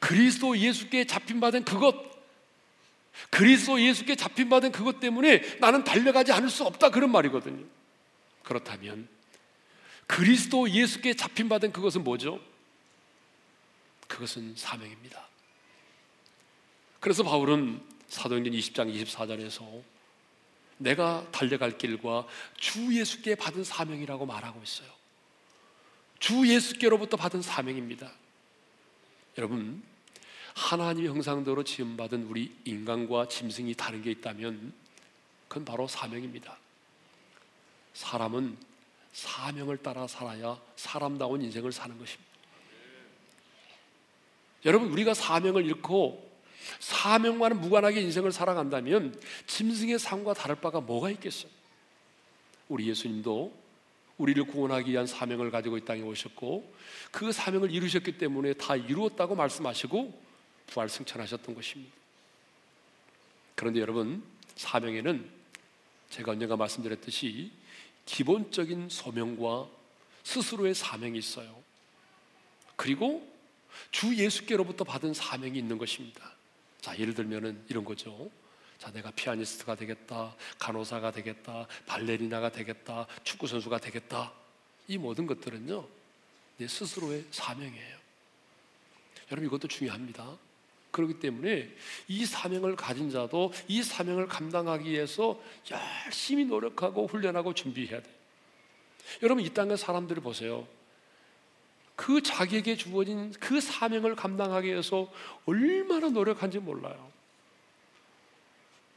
그리스도 0.00 0.56
예수께 0.56 1.06
잡힌 1.06 1.40
바 1.40 1.50
된 1.50 1.64
그것, 1.64 1.94
그리스도 3.30 3.80
예수께 3.80 4.16
잡힌 4.16 4.48
바 4.48 4.60
된 4.60 4.72
그것 4.72 4.98
때문에 4.98 5.58
나는 5.60 5.84
달려가지 5.84 6.32
않을 6.32 6.48
수 6.48 6.64
없다 6.64 6.90
그런 6.90 7.10
말이거든요. 7.12 7.64
그렇다면 8.42 9.08
그리스도 10.06 10.68
예수께 10.68 11.14
잡힌 11.14 11.48
바된 11.48 11.72
그것은 11.72 12.04
뭐죠? 12.04 12.40
그것은 14.06 14.54
사명입니다. 14.56 15.26
그래서 17.00 17.22
바울은 17.22 17.82
사도행전 18.08 18.52
20장 18.52 18.94
24절에서 18.94 19.82
내가 20.78 21.26
달려갈 21.30 21.76
길과 21.78 22.26
주 22.56 22.98
예수께 22.98 23.34
받은 23.34 23.64
사명이라고 23.64 24.26
말하고 24.26 24.62
있어요. 24.62 24.88
주 26.18 26.46
예수께로부터 26.48 27.16
받은 27.16 27.42
사명입니다. 27.42 28.10
여러분, 29.38 29.82
하나님의 30.54 31.08
형상대로 31.10 31.64
지음받은 31.64 32.24
우리 32.24 32.54
인간과 32.64 33.28
짐승이 33.28 33.74
다른 33.74 34.02
게 34.02 34.10
있다면 34.12 34.72
그건 35.48 35.64
바로 35.64 35.88
사명입니다. 35.88 36.56
사람은 37.92 38.56
사명을 39.14 39.78
따라 39.78 40.06
살아야 40.06 40.60
사람다운 40.76 41.40
인생을 41.40 41.72
사는 41.72 41.96
것입니다. 41.96 42.34
여러분, 44.66 44.90
우리가 44.90 45.14
사명을 45.14 45.64
잃고 45.64 46.34
사명과는 46.80 47.60
무관하게 47.60 48.00
인생을 48.02 48.32
살아간다면 48.32 49.20
짐승의 49.46 49.98
삶과 49.98 50.34
다를 50.34 50.56
바가 50.56 50.80
뭐가 50.80 51.10
있겠어요? 51.10 51.50
우리 52.68 52.88
예수님도 52.88 53.64
우리를 54.18 54.44
구원하기 54.44 54.90
위한 54.90 55.06
사명을 55.06 55.50
가지고 55.50 55.76
이 55.76 55.84
땅에 55.84 56.02
오셨고 56.02 56.74
그 57.10 57.30
사명을 57.30 57.70
이루셨기 57.70 58.18
때문에 58.18 58.54
다 58.54 58.74
이루었다고 58.74 59.34
말씀하시고 59.36 60.22
부활 60.66 60.88
승천하셨던 60.88 61.54
것입니다. 61.54 61.92
그런데 63.54 63.80
여러분 63.80 64.24
사명에는 64.56 65.28
제가 66.10 66.32
언젠가 66.32 66.56
말씀드렸듯이 66.56 67.52
기본적인 68.06 68.88
소명과 68.88 69.68
스스로의 70.22 70.74
사명이 70.74 71.18
있어요. 71.18 71.62
그리고 72.76 73.26
주 73.90 74.16
예수께로부터 74.16 74.84
받은 74.84 75.14
사명이 75.14 75.58
있는 75.58 75.78
것입니다. 75.78 76.32
자, 76.80 76.98
예를 76.98 77.14
들면은 77.14 77.64
이런 77.68 77.84
거죠. 77.84 78.30
자, 78.78 78.90
내가 78.90 79.10
피아니스트가 79.10 79.76
되겠다, 79.76 80.34
간호사가 80.58 81.10
되겠다, 81.12 81.66
발레리나가 81.86 82.50
되겠다, 82.50 83.06
축구 83.22 83.46
선수가 83.46 83.78
되겠다. 83.78 84.32
이 84.88 84.98
모든 84.98 85.26
것들은요, 85.26 85.88
내 86.58 86.68
스스로의 86.68 87.24
사명이에요. 87.30 87.98
여러분 89.30 89.46
이것도 89.46 89.68
중요합니다. 89.68 90.36
그렇기 90.94 91.18
때문에 91.18 91.68
이 92.06 92.24
사명을 92.24 92.76
가진 92.76 93.10
자도 93.10 93.52
이 93.66 93.82
사명을 93.82 94.28
감당하기 94.28 94.88
위해서 94.88 95.40
열심히 95.70 96.44
노력하고 96.44 97.08
훈련하고 97.08 97.52
준비해야 97.52 98.00
돼. 98.00 98.10
여러분 99.22 99.44
이 99.44 99.50
땅의 99.50 99.76
사람들을 99.76 100.22
보세요. 100.22 100.66
그 101.96 102.22
자기에게 102.22 102.76
주어진 102.76 103.32
그 103.40 103.60
사명을 103.60 104.14
감당하기 104.14 104.68
위해서 104.68 105.12
얼마나 105.46 106.08
노력한지 106.08 106.60
몰라요. 106.60 107.12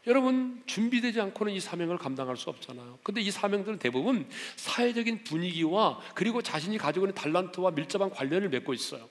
여러분 0.05 0.61
준비되지 0.67 1.19
않고는 1.19 1.51
이 1.53 1.59
사명을 1.59 1.97
감당할 1.97 2.37
수 2.37 2.51
없잖아요. 2.51 2.99
근데 3.01 3.21
이 3.21 3.31
사명들은 3.31 3.79
대부분 3.79 4.29
사회적인 4.55 5.23
분위기와 5.23 5.99
그리고 6.13 6.43
자신이 6.43 6.77
가지고 6.77 7.07
있는 7.07 7.15
달란트와 7.15 7.71
밀접한 7.71 8.11
관련을 8.11 8.49
맺고 8.49 8.73
있어요. 8.75 9.09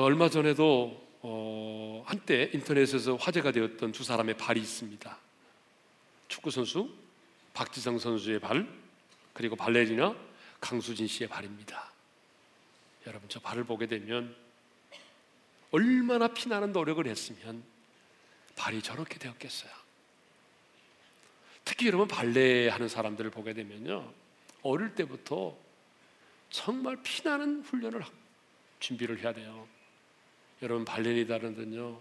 얼마 0.00 0.30
전에도 0.30 1.06
어, 1.20 2.02
한때 2.06 2.50
인터넷에서 2.54 3.16
화제가 3.16 3.52
되었던 3.52 3.92
두 3.92 4.02
사람의 4.02 4.38
발이 4.38 4.58
있습니다. 4.58 5.18
축구 6.28 6.50
선수 6.50 6.90
박지성 7.52 7.98
선수의 7.98 8.40
발 8.40 8.66
그리고 9.34 9.54
발레리나 9.54 10.16
강수진 10.60 11.06
씨의 11.06 11.28
발입니다. 11.28 11.92
여러분 13.06 13.28
저 13.28 13.38
발을 13.40 13.64
보게 13.64 13.86
되면 13.86 14.34
얼마나 15.72 16.28
피나는 16.28 16.72
노력을 16.72 17.06
했으면 17.06 17.62
발이 18.56 18.80
저렇게 18.80 19.18
되었겠어요. 19.18 19.70
특히 21.66 21.86
여러분 21.88 22.08
발레 22.08 22.70
하는 22.70 22.88
사람들을 22.88 23.30
보게 23.30 23.52
되면요 23.52 24.10
어릴 24.62 24.94
때부터 24.94 25.54
정말 26.48 26.96
피나는 27.02 27.60
훈련을 27.62 28.02
준비를 28.80 29.20
해야 29.20 29.34
돼요. 29.34 29.68
여러분 30.62 30.84
발레리다는요 30.84 32.00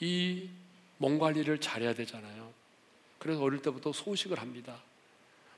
이 0.00 0.48
몸 0.98 1.18
관리를 1.18 1.58
잘해야 1.60 1.94
되잖아요. 1.94 2.52
그래서 3.18 3.42
어릴 3.42 3.60
때부터 3.60 3.92
소식을 3.92 4.38
합니다. 4.40 4.82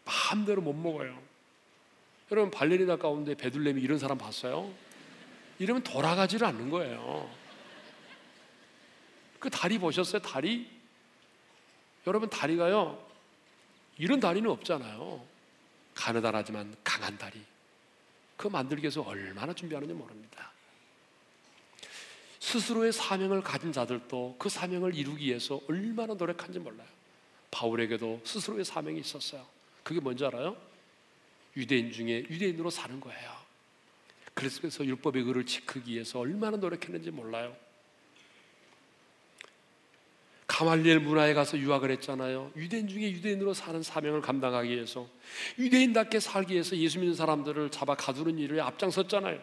마음대로 0.04 0.62
못 0.62 0.72
먹어요. 0.72 1.20
여러분 2.30 2.50
발레리나 2.50 2.96
가운데 2.96 3.34
베들레미 3.34 3.80
이런 3.80 3.98
사람 3.98 4.18
봤어요? 4.18 4.72
이러면 5.58 5.82
돌아가지를 5.82 6.46
않는 6.46 6.70
거예요. 6.70 7.30
그 9.38 9.48
다리 9.50 9.78
보셨어요? 9.78 10.20
다리? 10.22 10.68
여러분 12.06 12.28
다리가요. 12.28 13.06
이런 13.98 14.20
다리는 14.20 14.48
없잖아요. 14.50 15.24
가느다라지만 15.94 16.74
강한 16.84 17.16
다리. 17.18 17.42
그 18.36 18.48
만들기 18.48 18.84
위해서 18.84 19.02
얼마나 19.02 19.52
준비하는지 19.52 19.94
모릅니다. 19.94 20.52
스스로의 22.40 22.92
사명을 22.92 23.42
가진 23.42 23.72
자들도 23.72 24.36
그 24.38 24.48
사명을 24.48 24.94
이루기 24.94 25.26
위해서 25.26 25.60
얼마나 25.68 26.14
노력한지 26.14 26.58
몰라요. 26.58 26.86
바울에게도 27.50 28.20
스스로의 28.24 28.64
사명이 28.64 29.00
있었어요. 29.00 29.44
그게 29.82 30.00
뭔지 30.00 30.24
알아요? 30.24 30.56
유대인 31.56 31.90
중에 31.90 32.26
유대인으로 32.28 32.70
사는 32.70 33.00
거예요. 33.00 33.48
그래서 34.34 34.84
율법의 34.84 35.22
의를 35.24 35.44
지키기 35.46 35.92
위해서 35.92 36.20
얼마나 36.20 36.56
노력했는지 36.56 37.10
몰라요. 37.10 37.56
가말리엘 40.46 41.00
문화에 41.00 41.34
가서 41.34 41.58
유학을 41.58 41.90
했잖아요. 41.92 42.52
유대인 42.56 42.88
중에 42.88 43.10
유대인으로 43.12 43.52
사는 43.54 43.82
사명을 43.82 44.22
감당하기 44.22 44.70
위해서 44.70 45.08
유대인답게 45.58 46.20
살기 46.20 46.52
위해서 46.52 46.76
예수 46.76 46.98
믿는 46.98 47.14
사람들을 47.14 47.70
잡아 47.70 47.94
가두는 47.94 48.38
일을 48.38 48.60
앞장섰잖아요. 48.60 49.40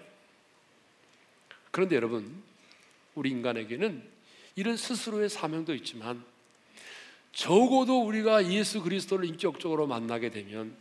그런데 1.72 1.96
여러분, 1.96 2.44
우리 3.16 3.30
인간에게는 3.32 4.04
이런 4.56 4.78
스스로의 4.78 5.30
사명도 5.30 5.74
있지만 5.76 6.24
적어도 7.34 8.06
우리가 8.06 8.52
예수 8.52 8.82
그리스도를 8.82 9.26
인격적으로 9.26 9.88
만나게 9.88 10.30
되면 10.30 10.76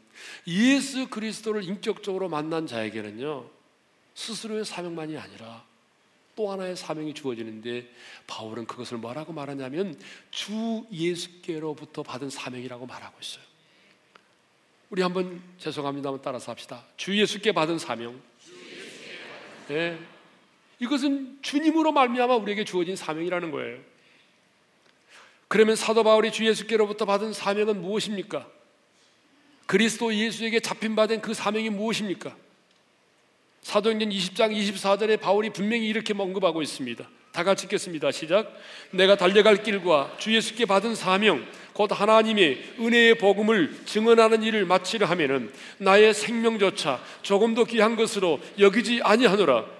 예수 0.47 1.09
그리스도를 1.09 1.65
인격적으로 1.65 2.29
만난 2.29 2.67
자에게는요 2.67 3.49
스스로의 4.15 4.65
사명만이 4.65 5.19
아니라 5.19 5.65
또 6.37 6.51
하나의 6.51 6.77
사명이 6.77 7.15
주어지는데 7.15 7.89
바울은 8.27 8.67
그것을 8.67 8.99
뭐라고 8.99 9.33
말하냐면 9.33 9.99
주 10.31 10.85
예수께로부터 10.91 12.03
받은 12.03 12.31
사명이라고 12.31 12.87
말하고 12.87 13.17
있어요. 13.21 13.45
우리 14.91 15.03
한번 15.03 15.43
죄송합니다. 15.59 16.09
한번 16.09 16.23
따라서 16.23 16.51
합시다. 16.53 16.85
주 16.97 17.19
예수께 17.19 17.53
받은 17.53 17.79
사명. 17.79 18.21
예. 19.71 19.99
이것은 20.85 21.39
주님으로 21.43 21.93
말미암아 21.93 22.37
우리에게 22.37 22.65
주어진 22.65 22.95
사명이라는 22.95 23.51
거예요. 23.51 23.79
그러면 25.49 25.77
사도 25.77 26.05
바울이 26.05 26.31
주 26.31 26.47
예수께로부터 26.47 27.05
받은 27.05 27.33
사명은 27.33 27.81
무엇입니까? 27.81 28.47
그리스도 29.67 30.15
예수에게 30.15 30.61
잡힌 30.61 30.95
바 30.95 31.07
된 31.07 31.21
그 31.21 31.33
사명이 31.33 31.71
무엇입니까? 31.71 32.37
사도행전 33.63 34.11
20장 34.11 34.55
24절에 34.55 35.19
바울이 35.21 35.51
분명히 35.51 35.89
이렇게 35.89 36.13
언급하고 36.17 36.61
있습니다. 36.61 37.09
다 37.33 37.43
같이 37.45 37.65
읽겠습니다. 37.65 38.13
시작. 38.13 38.53
내가 38.91 39.17
달려갈 39.17 39.63
길과 39.63 40.17
주 40.19 40.35
예수께 40.37 40.67
받은 40.67 40.95
사명, 40.95 41.45
곧 41.73 41.91
하나님의 41.99 42.75
은혜의 42.79 43.19
복음을 43.19 43.75
증언하는 43.87 44.43
일을 44.43 44.67
마치려 44.67 45.07
하면은 45.07 45.51
나의 45.79 46.13
생명조차 46.15 47.03
조금도 47.23 47.65
귀한 47.65 47.97
것으로 47.97 48.39
여기지 48.59 49.01
아니하노라. 49.03 49.74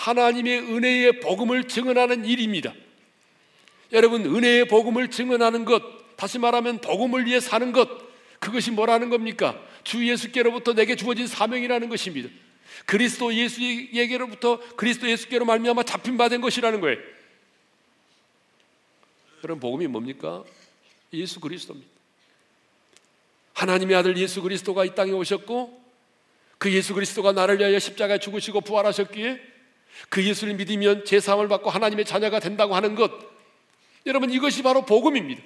하나님의 0.00 0.60
은혜의 0.60 1.20
복음을 1.20 1.64
증언하는 1.64 2.24
일입니다. 2.24 2.72
여러분, 3.92 4.24
은혜의 4.24 4.66
복음을 4.66 5.10
증언하는 5.10 5.66
것, 5.66 6.16
다시 6.16 6.38
말하면 6.38 6.80
복음을 6.80 7.26
위해 7.26 7.38
사는 7.38 7.70
것, 7.72 7.88
그것이 8.38 8.70
뭐라는 8.70 9.10
겁니까? 9.10 9.62
주 9.84 10.08
예수께로부터 10.08 10.72
내게 10.72 10.96
주어진 10.96 11.26
사명이라는 11.26 11.90
것입니다. 11.90 12.30
그리스도 12.86 13.34
예수에게로부터 13.34 14.58
그리스도 14.76 15.08
예수께로 15.10 15.44
말미암아 15.44 15.82
잡힌 15.82 16.16
바 16.16 16.28
된 16.28 16.40
것이라는 16.40 16.80
거예요. 16.80 16.98
그럼 19.42 19.60
복음이 19.60 19.86
뭡니까? 19.86 20.44
예수 21.12 21.40
그리스도입니다. 21.40 21.90
하나님의 23.52 23.96
아들 23.96 24.16
예수 24.16 24.40
그리스도가 24.40 24.86
이 24.86 24.94
땅에 24.94 25.12
오셨고 25.12 25.78
그 26.56 26.72
예수 26.72 26.94
그리스도가 26.94 27.32
나를 27.32 27.58
위하여 27.58 27.78
십자가에 27.78 28.18
죽으시고 28.18 28.62
부활하셨기에 28.62 29.59
그 30.08 30.24
예수를 30.24 30.54
믿으면 30.54 31.04
제사함을 31.04 31.48
받고 31.48 31.70
하나님의 31.70 32.04
자녀가 32.04 32.40
된다고 32.40 32.74
하는 32.74 32.94
것 32.94 33.12
여러분 34.06 34.30
이것이 34.30 34.62
바로 34.62 34.84
복음입니다. 34.84 35.42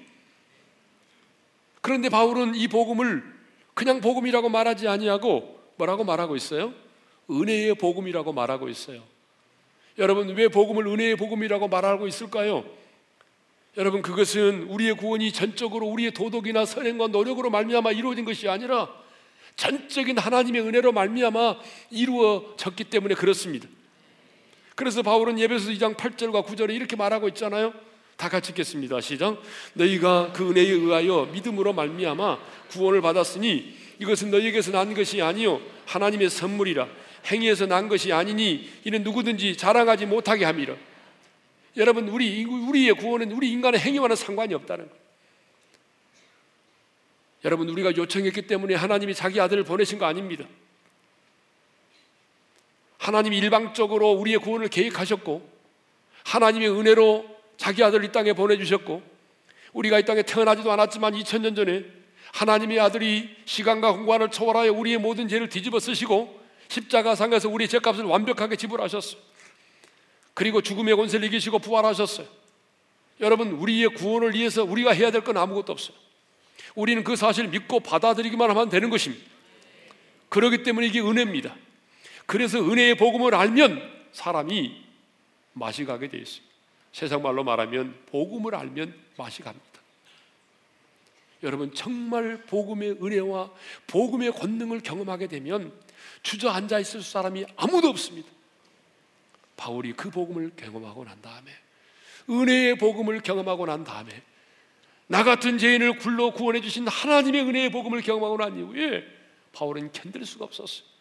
그런데 1.80 2.09
바울은 2.09 2.54
이 2.54 2.68
복음을 2.68 3.22
그냥 3.74 4.00
복음이라고 4.00 4.48
말하지 4.48 4.88
아니하고 4.88 5.61
뭐라고 5.76 6.04
말하고 6.04 6.37
있어요? 6.37 6.72
은혜의 7.30 7.74
복음이라고 7.74 8.33
말하고 8.33 8.68
있어요. 8.68 9.02
여러분, 9.98 10.35
왜 10.35 10.48
복음을 10.48 10.87
은혜의 10.87 11.16
복음이라고 11.16 11.68
말하고 11.68 12.07
있을까요? 12.07 12.64
여러분, 13.76 14.02
그것은 14.02 14.64
우리의 14.64 14.96
구원이 14.96 15.33
전적으로 15.33 15.87
우리의 15.87 16.12
도덕이나 16.12 16.64
선행과 16.64 17.09
노력으로 17.09 17.50
말미암아 17.50 17.92
이루어진 17.92 18.24
것이 18.24 18.48
아니라 18.48 18.88
전적인 19.57 20.18
하나님의 20.18 20.62
은혜로 20.62 20.92
말미암아 20.92 21.57
이루어졌기 21.90 22.85
때문에 22.85 23.14
그렇습니다. 23.14 23.68
그래서 24.74 25.02
바울은 25.02 25.38
예배서 25.38 25.70
2장 25.70 25.96
8절과 25.96 26.46
9절에 26.46 26.74
이렇게 26.74 26.96
말하고 26.96 27.28
있잖아요. 27.28 27.72
다 28.16 28.28
같이 28.28 28.52
읽겠습니다. 28.52 29.00
시작. 29.00 29.40
너희가 29.74 30.32
그 30.32 30.50
은혜에 30.50 30.64
의하여 30.64 31.28
믿음으로 31.32 31.72
말미암아 31.72 32.38
구원을 32.70 33.00
받았으니 33.00 33.76
이것은 33.98 34.30
너희에게서 34.30 34.72
난 34.72 34.94
것이 34.94 35.22
아니요 35.22 35.60
하나님의 35.87 36.30
선물이라 36.30 36.88
행위에서 37.30 37.66
난 37.66 37.88
것이 37.88 38.12
아니니 38.12 38.70
이는 38.84 39.02
누구든지 39.02 39.56
자랑하지 39.56 40.06
못하게 40.06 40.44
함이라. 40.44 40.74
여러분 41.76 42.08
우리 42.08 42.44
우리의 42.44 42.94
구원은 42.94 43.32
우리 43.32 43.50
인간의 43.50 43.80
행위와는 43.80 44.14
상관이 44.16 44.54
없다는 44.54 44.88
거. 44.88 44.94
여러분 47.44 47.68
우리가 47.68 47.96
요청했기 47.96 48.42
때문에 48.42 48.74
하나님이 48.74 49.14
자기 49.14 49.40
아들을 49.40 49.64
보내신 49.64 49.98
거 49.98 50.06
아닙니다. 50.06 50.44
하나님이 53.04 53.36
일방적으로 53.36 54.12
우리의 54.12 54.38
구원을 54.38 54.68
계획하셨고 54.68 55.46
하나님의 56.24 56.70
은혜로 56.70 57.26
자기 57.58 57.84
아들 57.84 58.02
이 58.02 58.10
땅에 58.10 58.32
보내주셨고 58.32 59.02
우리가 59.74 59.98
이 59.98 60.06
땅에 60.06 60.22
태어나지도 60.22 60.72
않았지만 60.72 61.12
2000년 61.12 61.54
전에 61.54 61.84
하나님의 62.32 62.80
아들이 62.80 63.36
시간과 63.44 63.92
공간을 63.92 64.30
초월하여 64.30 64.72
우리의 64.72 64.96
모든 64.96 65.28
죄를 65.28 65.50
뒤집어 65.50 65.80
쓰시고 65.80 66.40
십자가상에서 66.68 67.50
우리의 67.50 67.68
죄값을 67.68 68.04
완벽하게 68.04 68.56
지불하셨어요. 68.56 69.20
그리고 70.32 70.62
죽음의 70.62 70.96
권세를 70.96 71.26
이기시고 71.26 71.58
부활하셨어요. 71.58 72.26
여러분, 73.20 73.52
우리의 73.52 73.90
구원을 73.90 74.34
위해서 74.34 74.64
우리가 74.64 74.92
해야 74.92 75.10
될 75.10 75.20
건 75.20 75.36
아무것도 75.36 75.72
없어요. 75.72 75.94
우리는 76.74 77.04
그 77.04 77.16
사실을 77.16 77.50
믿고 77.50 77.80
받아들이기만 77.80 78.48
하면 78.48 78.70
되는 78.70 78.88
것입니다. 78.88 79.22
그렇기 80.30 80.62
때문에 80.62 80.86
이게 80.86 81.00
은혜입니다. 81.00 81.54
그래서 82.26 82.58
은혜의 82.58 82.96
복음을 82.96 83.34
알면 83.34 84.08
사람이 84.12 84.84
맛이 85.52 85.84
가게 85.84 86.08
되어 86.08 86.20
있습니다. 86.20 86.54
세상 86.92 87.22
말로 87.22 87.44
말하면 87.44 88.04
복음을 88.06 88.54
알면 88.54 88.94
맛이 89.16 89.42
갑니다. 89.42 89.64
여러분 91.42 91.74
정말 91.74 92.42
복음의 92.46 92.98
은혜와 93.02 93.50
복음의 93.87 94.32
권능을 94.32 94.80
경험하게 94.80 95.26
되면 95.26 95.72
주저앉아 96.22 96.78
있을 96.78 97.02
사람이 97.02 97.44
아무도 97.56 97.88
없습니다. 97.88 98.28
바울이 99.56 99.92
그 99.92 100.10
복음을 100.10 100.52
경험하고 100.56 101.04
난 101.04 101.20
다음에 101.20 101.50
은혜의 102.30 102.78
복음을 102.78 103.20
경험하고 103.20 103.66
난 103.66 103.84
다음에 103.84 104.10
나 105.06 105.22
같은 105.22 105.58
죄인을 105.58 105.98
굴러 105.98 106.32
구원해 106.32 106.60
주신 106.60 106.88
하나님의 106.88 107.42
은혜의 107.42 107.70
복음을 107.70 108.00
경험하고 108.00 108.38
난 108.38 108.58
이후에 108.58 109.04
바울은 109.52 109.92
견딜 109.92 110.24
수가 110.24 110.46
없었어요. 110.46 110.93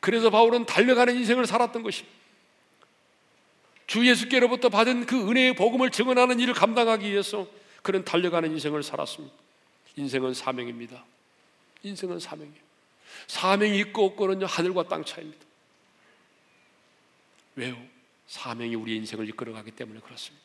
그래서 0.00 0.30
바울은 0.30 0.66
달려가는 0.66 1.14
인생을 1.16 1.46
살았던 1.46 1.82
것입니다. 1.82 2.16
주 3.86 4.06
예수께로부터 4.06 4.68
받은 4.68 5.06
그 5.06 5.28
은혜의 5.28 5.54
복음을 5.54 5.90
증언하는 5.90 6.40
일을 6.40 6.54
감당하기 6.54 7.10
위해서 7.10 7.48
그는 7.82 8.04
달려가는 8.04 8.50
인생을 8.50 8.82
살았습니다. 8.82 9.34
인생은 9.96 10.34
사명입니다. 10.34 11.04
인생은 11.82 12.20
사명이에요. 12.20 12.68
사명이 13.26 13.78
있고 13.80 14.04
없고는요 14.06 14.46
하늘과 14.46 14.88
땅 14.88 15.04
차이입니다. 15.04 15.44
왜요? 17.56 17.76
사명이 18.26 18.74
우리 18.74 18.96
인생을 18.96 19.28
이끌어가기 19.30 19.72
때문에 19.72 20.00
그렇습니다. 20.00 20.44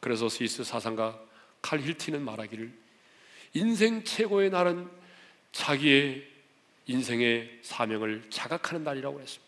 그래서 0.00 0.28
스위스 0.28 0.62
사상가 0.62 1.18
칼 1.62 1.80
힐티는 1.80 2.22
말하기를 2.22 2.72
인생 3.54 4.04
최고의 4.04 4.50
날은 4.50 4.88
자기의 5.52 6.35
인생의 6.86 7.60
사명을 7.62 8.24
자각하는 8.30 8.84
날이라고 8.84 9.20
했습니다. 9.20 9.46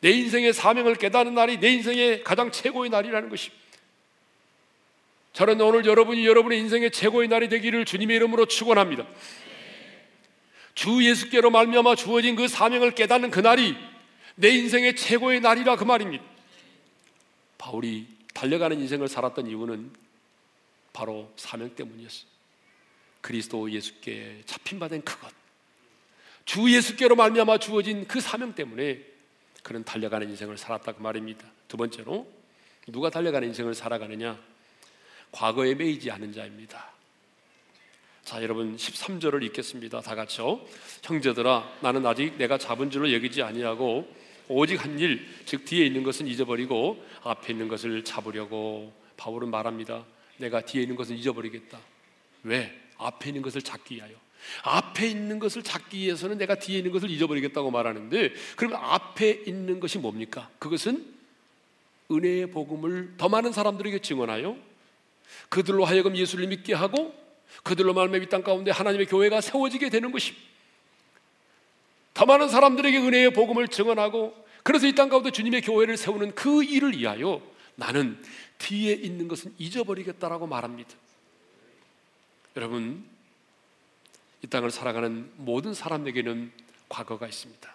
내 0.00 0.10
인생의 0.10 0.52
사명을 0.52 0.96
깨닫는 0.96 1.34
날이 1.34 1.58
내 1.58 1.70
인생의 1.72 2.22
가장 2.24 2.50
최고의 2.50 2.90
날이라는 2.90 3.28
것입니다. 3.28 3.58
저는 5.32 5.60
오늘 5.60 5.84
여러분이 5.84 6.26
여러분의 6.26 6.58
인생의 6.60 6.90
최고의 6.90 7.28
날이 7.28 7.48
되기를 7.48 7.84
주님의 7.84 8.16
이름으로 8.16 8.46
축원합니다. 8.46 9.06
주 10.74 11.04
예수께로 11.04 11.50
말미암아 11.50 11.96
주어진 11.96 12.36
그 12.36 12.46
사명을 12.46 12.92
깨닫는 12.92 13.30
그 13.30 13.40
날이 13.40 13.76
내 14.36 14.48
인생의 14.50 14.96
최고의 14.96 15.40
날이라 15.40 15.76
그 15.76 15.84
말입니다. 15.84 16.24
바울이 17.58 18.06
달려가는 18.34 18.78
인생을 18.78 19.08
살았던 19.08 19.48
이유는 19.48 19.92
바로 20.92 21.32
사명 21.36 21.74
때문이었어요. 21.74 22.28
그리스도 23.20 23.70
예수께 23.70 24.42
잡힌 24.46 24.78
바된 24.78 25.02
그것. 25.02 25.37
주 26.48 26.74
예수께로 26.74 27.14
말미암아 27.14 27.58
주어진 27.58 28.08
그 28.08 28.22
사명 28.22 28.54
때문에 28.54 29.02
그는 29.62 29.84
달려가는 29.84 30.30
인생을 30.30 30.56
살았다 30.56 30.92
그 30.92 31.02
말입니다. 31.02 31.46
두 31.68 31.76
번째로 31.76 32.26
누가 32.86 33.10
달려가는 33.10 33.48
인생을 33.48 33.74
살아가느냐? 33.74 34.40
과거에 35.30 35.74
매이지 35.74 36.10
않은 36.10 36.32
자입니다. 36.32 36.90
자, 38.24 38.42
여러분 38.42 38.76
13절을 38.76 39.42
읽겠습니다. 39.44 40.00
다 40.00 40.14
같이요. 40.14 40.62
형제들아 41.02 41.70
나는 41.82 42.06
아직 42.06 42.38
내가 42.38 42.56
잡은 42.56 42.90
줄로 42.90 43.12
여기지 43.12 43.42
아니하고 43.42 44.10
오직 44.48 44.82
한 44.82 44.98
일, 44.98 45.28
즉 45.44 45.66
뒤에 45.66 45.84
있는 45.84 46.02
것은 46.02 46.26
잊어버리고 46.26 47.04
앞에 47.24 47.52
있는 47.52 47.68
것을 47.68 48.04
잡으려고 48.04 48.90
바울은 49.18 49.50
말합니다. 49.50 50.02
내가 50.38 50.62
뒤에 50.62 50.80
있는 50.80 50.96
것은 50.96 51.14
잊어버리겠다. 51.14 51.78
왜? 52.44 52.74
앞에 52.96 53.28
있는 53.28 53.42
것을 53.42 53.60
찾기 53.60 53.96
위하여. 53.96 54.27
앞에 54.62 55.06
있는 55.06 55.38
것을 55.38 55.62
찾기 55.62 55.98
위해서는 55.98 56.38
내가 56.38 56.54
뒤에 56.56 56.78
있는 56.78 56.92
것을 56.92 57.10
잊어버리겠다고 57.10 57.70
말하는데 57.70 58.32
그러면 58.56 58.78
앞에 58.82 59.44
있는 59.46 59.80
것이 59.80 59.98
뭡니까? 59.98 60.48
그것은 60.58 61.14
은혜의 62.10 62.50
복음을 62.50 63.14
더 63.18 63.28
많은 63.28 63.52
사람들에게 63.52 64.00
증언하여 64.00 64.56
그들로 65.48 65.84
하여금 65.84 66.16
예수를 66.16 66.46
믿게 66.48 66.74
하고 66.74 67.14
그들로 67.62 67.94
말미암아 67.94 68.24
이땅 68.24 68.42
가운데 68.42 68.70
하나님의 68.70 69.06
교회가 69.06 69.40
세워지게 69.40 69.90
되는 69.90 70.10
것입니다. 70.12 70.46
더 72.14 72.26
많은 72.26 72.48
사람들에게 72.48 72.98
은혜의 72.98 73.32
복음을 73.32 73.68
증언하고 73.68 74.34
그래서 74.62 74.86
이 74.86 74.92
땅 74.92 75.08
가운데 75.08 75.30
주님의 75.30 75.62
교회를 75.62 75.96
세우는 75.96 76.34
그 76.34 76.64
일을 76.64 76.96
위하여 76.96 77.40
나는 77.74 78.20
뒤에 78.58 78.92
있는 78.92 79.28
것은 79.28 79.54
잊어버리겠다라고 79.56 80.46
말합니다. 80.46 80.90
여러분, 82.56 83.04
이 84.42 84.46
땅을 84.46 84.70
살아가는 84.70 85.30
모든 85.36 85.74
사람에게는 85.74 86.52
과거가 86.88 87.26
있습니다. 87.26 87.74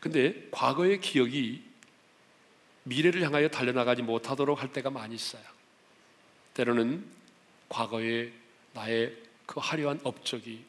근데 0.00 0.48
과거의 0.50 1.00
기억이 1.00 1.62
미래를 2.82 3.22
향하여 3.22 3.48
달려나가지 3.48 4.02
못하도록 4.02 4.60
할 4.60 4.72
때가 4.72 4.90
많이 4.90 5.14
있어요. 5.14 5.42
때로는 6.52 7.04
과거의 7.68 8.32
나의 8.74 9.16
그 9.46 9.60
화려한 9.60 10.00
업적이 10.04 10.64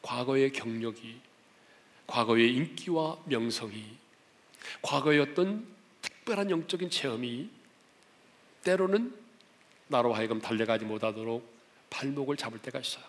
과거의 0.00 0.52
경력이, 0.52 1.20
과거의 2.06 2.54
인기와 2.54 3.18
명성이, 3.26 3.84
과거의 4.82 5.20
어떤 5.20 5.66
특별한 6.00 6.50
영적인 6.50 6.90
체험이 6.90 7.50
때로는 8.62 9.14
나로 9.88 10.14
하여금 10.14 10.40
달려가지 10.40 10.84
못하도록 10.84 11.53
발목을 11.90 12.36
잡을 12.36 12.58
때가 12.60 12.80
있어요. 12.80 13.04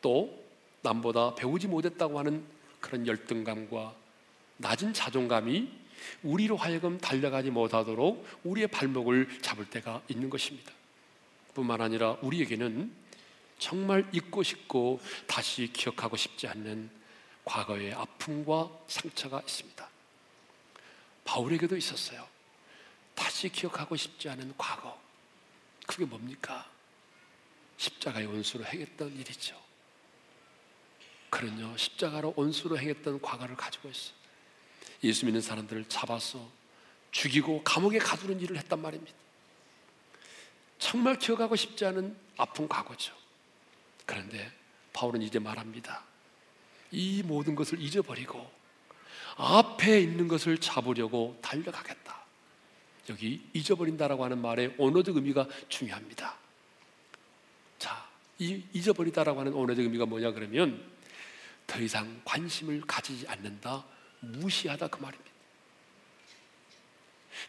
또 0.00 0.42
남보다 0.82 1.34
배우지 1.34 1.68
못했다고 1.68 2.18
하는 2.18 2.44
그런 2.80 3.06
열등감과 3.06 3.94
낮은 4.58 4.92
자존감이 4.92 5.70
우리로 6.22 6.56
하여금 6.56 6.98
달려가지 6.98 7.50
못하도록 7.50 8.26
우리의 8.44 8.68
발목을 8.68 9.40
잡을 9.40 9.68
때가 9.70 10.02
있는 10.08 10.28
것입니다. 10.28 10.72
뿐만 11.54 11.80
아니라 11.80 12.16
우리에게는 12.22 12.92
정말 13.58 14.08
잊고 14.12 14.42
싶고 14.42 15.00
다시 15.26 15.70
기억하고 15.72 16.16
싶지 16.16 16.48
않는 16.48 16.90
과거의 17.44 17.92
아픔과 17.92 18.70
상처가 18.88 19.40
있습니다. 19.40 19.88
바울에게도 21.24 21.76
있었어요. 21.76 22.26
다시 23.14 23.48
기억하고 23.48 23.94
싶지 23.96 24.28
않은 24.28 24.54
과거. 24.56 25.00
그게 25.86 26.04
뭡니까? 26.04 26.71
십자가의 27.82 28.26
원수로 28.26 28.64
행했던 28.64 29.12
일이죠. 29.18 29.60
그는요, 31.30 31.76
십자가로 31.76 32.34
원수로 32.36 32.78
행했던 32.78 33.20
과거를 33.20 33.56
가지고 33.56 33.88
있어. 33.88 34.12
예수 35.02 35.24
믿는 35.24 35.40
사람들을 35.40 35.86
잡아서 35.88 36.48
죽이고 37.10 37.64
감옥에 37.64 37.98
가두는 37.98 38.40
일을 38.40 38.56
했단 38.56 38.80
말입니다. 38.80 39.16
정말 40.78 41.18
기억하고 41.18 41.56
싶지 41.56 41.84
않은 41.86 42.16
아픈 42.36 42.68
과거죠. 42.68 43.14
그런데 44.06 44.52
바울은 44.92 45.22
이제 45.22 45.40
말합니다. 45.40 46.04
이 46.92 47.22
모든 47.24 47.56
것을 47.56 47.80
잊어버리고 47.80 48.48
앞에 49.36 50.00
있는 50.00 50.28
것을 50.28 50.58
잡으려고 50.58 51.36
달려가겠다. 51.42 52.22
여기 53.08 53.44
잊어버린다라고 53.52 54.24
하는 54.24 54.38
말의 54.38 54.76
언어적 54.78 55.16
의미가 55.16 55.48
중요합니다. 55.68 56.41
잊어버리다라고 58.72 59.40
하는 59.40 59.54
언어적 59.54 59.84
의미가 59.84 60.06
뭐냐 60.06 60.32
그러면 60.32 60.82
더 61.66 61.80
이상 61.80 62.20
관심을 62.24 62.82
가지지 62.86 63.26
않는다, 63.28 63.84
무시하다 64.20 64.88
그 64.88 65.00
말입니다. 65.00 65.32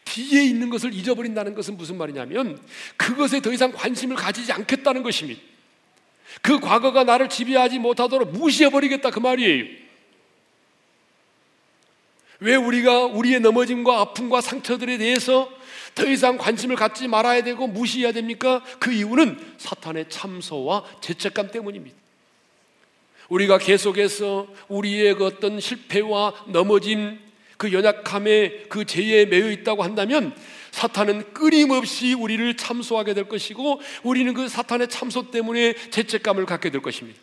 뒤에 0.04 0.44
있는 0.44 0.70
것을 0.70 0.92
잊어버린다는 0.92 1.54
것은 1.54 1.76
무슨 1.76 1.96
말이냐면 1.96 2.60
그것에 2.96 3.40
더 3.40 3.52
이상 3.52 3.72
관심을 3.72 4.16
가지지 4.16 4.52
않겠다는 4.52 5.02
것입니다. 5.02 5.40
그 6.42 6.58
과거가 6.58 7.04
나를 7.04 7.28
지배하지 7.28 7.78
못하도록 7.78 8.32
무시해버리겠다 8.32 9.10
그 9.10 9.18
말이에요. 9.18 9.84
왜 12.40 12.56
우리가 12.56 13.04
우리의 13.06 13.40
넘어짐과 13.40 14.00
아픔과 14.00 14.40
상처들에 14.40 14.98
대해서 14.98 15.50
더 15.94 16.06
이상 16.06 16.36
관심을 16.36 16.76
갖지 16.76 17.06
말아야 17.08 17.42
되고 17.42 17.66
무시해야 17.66 18.12
됩니까? 18.12 18.62
그 18.78 18.92
이유는 18.92 19.38
사탄의 19.58 20.06
참소와 20.08 20.84
죄책감 21.00 21.50
때문입니다. 21.50 21.96
우리가 23.28 23.58
계속해서 23.58 24.46
우리의 24.68 25.14
그 25.14 25.26
어떤 25.26 25.60
실패와 25.60 26.34
넘어짐, 26.48 27.18
그 27.56 27.72
연약함에 27.72 28.64
그 28.68 28.84
죄에 28.84 29.26
매여 29.26 29.50
있다고 29.50 29.82
한다면 29.82 30.34
사탄은 30.72 31.32
끊임없이 31.32 32.14
우리를 32.14 32.56
참소하게 32.56 33.14
될 33.14 33.28
것이고 33.28 33.80
우리는 34.02 34.34
그 34.34 34.48
사탄의 34.48 34.88
참소 34.88 35.30
때문에 35.30 35.74
죄책감을 35.90 36.46
갖게 36.46 36.70
될 36.70 36.82
것입니다. 36.82 37.18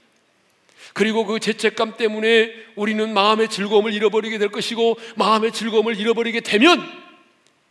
그리고 0.94 1.26
그 1.26 1.40
죄책감 1.40 1.98
때문에 1.98 2.52
우리는 2.76 3.14
마음의 3.14 3.50
즐거움을 3.50 3.94
잃어버리게 3.94 4.38
될 4.38 4.50
것이고 4.50 4.98
마음의 5.16 5.52
즐거움을 5.52 6.00
잃어버리게 6.00 6.40
되면 6.42 6.82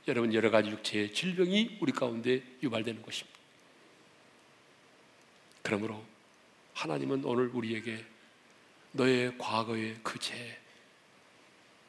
여러분 0.08 0.32
여러 0.34 0.50
가지 0.50 0.70
육체의 0.70 1.12
질병이 1.12 1.78
우리 1.80 1.92
가운데 1.92 2.42
유발되는 2.62 3.02
것입니다. 3.02 3.38
그러므로 5.62 6.02
하나님은 6.74 7.24
오늘 7.24 7.48
우리에게 7.48 8.04
너의 8.92 9.36
과거의 9.38 9.98
그 10.02 10.18
죄, 10.18 10.58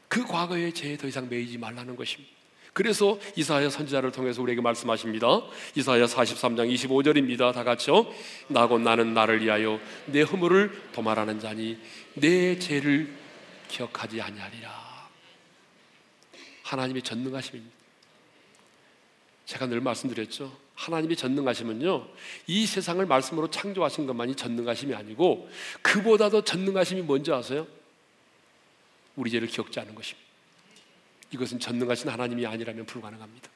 그 0.07 0.25
과거의 0.25 0.73
죄에 0.73 0.97
더 0.97 1.07
이상 1.07 1.29
매이지 1.29 1.57
말라는 1.57 1.95
것입니다. 1.95 2.41
그래서 2.73 3.19
이사야 3.35 3.69
선지자를 3.69 4.11
통해서 4.11 4.41
우리에게 4.41 4.61
말씀하십니다. 4.61 5.27
이사야 5.75 6.05
43장 6.05 6.73
25절입니다. 6.73 7.53
다 7.53 7.63
같이요. 7.63 8.13
나고 8.47 8.79
나는 8.79 9.13
나를 9.13 9.43
위하여 9.43 9.79
내 10.05 10.21
허물을 10.21 10.91
도말하는 10.93 11.39
자니 11.39 11.77
내 12.13 12.57
죄를 12.59 13.13
기억하지 13.67 14.21
아니하리라. 14.21 15.09
하나님의 16.63 17.01
전능하심입니다. 17.01 17.80
제가 19.51 19.65
늘 19.65 19.81
말씀드렸죠. 19.81 20.57
하나님이 20.75 21.17
전능하시면요. 21.17 22.07
이 22.47 22.65
세상을 22.65 23.05
말씀으로 23.05 23.49
창조하신 23.49 24.05
것만이 24.07 24.35
전능하심이 24.35 24.95
아니고 24.95 25.49
그보다도 25.81 26.45
전능하심이 26.45 27.01
뭔지 27.01 27.33
아세요? 27.33 27.67
우리 29.17 29.29
죄를 29.29 29.49
기억지 29.49 29.77
않은 29.81 29.93
것입니다. 29.93 30.25
이것은 31.31 31.59
전능하신 31.59 32.07
하나님이 32.07 32.45
아니라면 32.45 32.85
불가능합니다. 32.85 33.49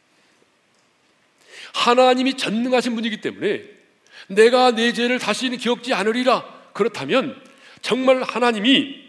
하나님이 1.74 2.36
전능하신 2.36 2.94
분이기 2.96 3.22
때문에 3.22 3.64
내가 4.28 4.72
내 4.72 4.92
죄를 4.92 5.18
다시는 5.18 5.58
기억지 5.58 5.94
않으리라. 5.94 6.44
그렇다면 6.74 7.42
정말 7.82 8.22
하나님이 8.22 9.02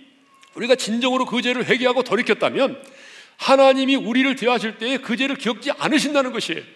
우리가 0.54 0.76
진정으로 0.76 1.26
그 1.26 1.42
죄를 1.42 1.66
회개하고 1.66 2.04
돌이켰다면 2.04 2.80
하나님이 3.38 3.96
우리를 3.96 4.36
대하실 4.36 4.78
때에 4.78 4.98
그 4.98 5.16
죄를 5.16 5.34
기억지 5.34 5.72
않으신다는 5.72 6.30
것이에요. 6.30 6.75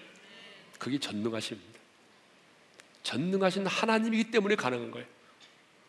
그게 0.80 0.98
전능하십니다. 0.98 1.78
전능하신 3.04 3.66
하나님이기 3.66 4.30
때문에 4.32 4.56
가능한 4.56 4.90
거예요. 4.90 5.06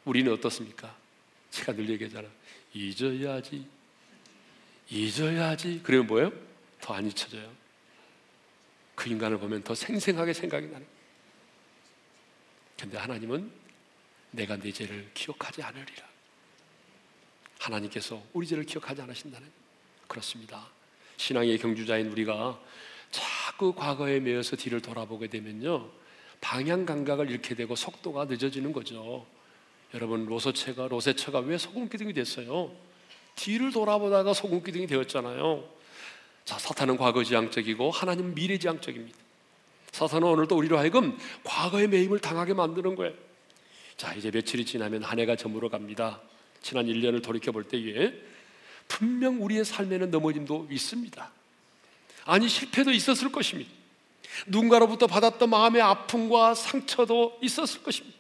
우리는 0.06 0.32
어떻습니까? 0.32 0.96
제가 1.50 1.74
늘 1.74 1.90
얘기하잖아. 1.90 2.28
잊어야지. 2.74 3.66
잊어야지. 4.90 5.80
그러면 5.84 6.08
뭐예요? 6.08 6.32
더 6.82 6.94
안 6.94 7.08
잊혀져요. 7.08 7.52
그 8.96 9.10
인간을 9.10 9.40
보면 9.40 9.64
더 9.64 9.74
생생하게 9.74 10.34
생각이 10.34 10.68
나는. 10.68 10.86
근데 12.78 12.98
하나님은 12.98 13.52
내가 14.32 14.58
내 14.58 14.72
죄를 14.72 15.10
기억하지 15.14 15.64
않으리라. 15.64 16.06
하나님께서 17.60 18.22
우리 18.34 18.46
죄를 18.46 18.66
기억하지 18.66 19.02
않으신다는 19.04 19.50
그렇습니다. 20.08 20.68
신앙의 21.18 21.58
경주자인 21.60 22.08
우리가 22.08 22.60
자꾸 23.12 23.74
과거에 23.74 24.20
매여서 24.20 24.56
뒤를 24.56 24.82
돌아보게 24.82 25.28
되면요. 25.28 25.90
방향 26.40 26.86
감각을 26.86 27.30
잃게 27.30 27.54
되고 27.54 27.76
속도가 27.76 28.26
늦어지는 28.26 28.74
거죠. 28.74 29.26
여러분 29.94 30.26
로서체가 30.26 30.88
로세처가 30.88 31.40
왜 31.40 31.58
소금 31.58 31.90
기둥이 31.90 32.14
됐어요? 32.14 32.72
뒤를 33.36 33.72
돌아보다가 33.72 34.34
소금 34.34 34.64
기둥이 34.64 34.88
되었잖아요. 34.88 35.70
자, 36.46 36.58
사탄은 36.58 36.98
과거지향적이고 36.98 37.92
하나님은 37.92 38.34
미래지향적입니다. 38.34 39.18
사탄은 39.92 40.28
오늘도 40.28 40.56
우리로 40.56 40.78
하여금 40.78 41.18
과거의 41.44 41.88
매임을 41.88 42.20
당하게 42.20 42.54
만드는 42.54 42.96
거예요. 42.96 43.14
자, 43.98 44.14
이제 44.16 44.32
며칠이 44.32 44.66
지나면 44.66 45.04
한 45.04 45.20
해가 45.20 45.36
저물어 45.36 45.70
갑니다. 45.70 46.22
지난 46.62 46.86
1년을 46.88 47.22
돌이켜 47.22 47.52
볼 47.52 47.66
때에 47.66 48.14
분명 48.88 49.44
우리의 49.44 49.66
삶에는 49.66 50.10
넘어짐도 50.10 50.68
있습니다. 50.72 51.32
아니, 52.26 52.48
실패도 52.48 52.92
있었을 52.92 53.32
것입니다. 53.32 53.72
누군가로부터 54.48 55.08
받았던 55.08 55.50
마음의 55.50 55.82
아픔과 55.82 56.56
상처도 56.56 57.40
있었을 57.42 57.84
것입니다. 57.84 58.18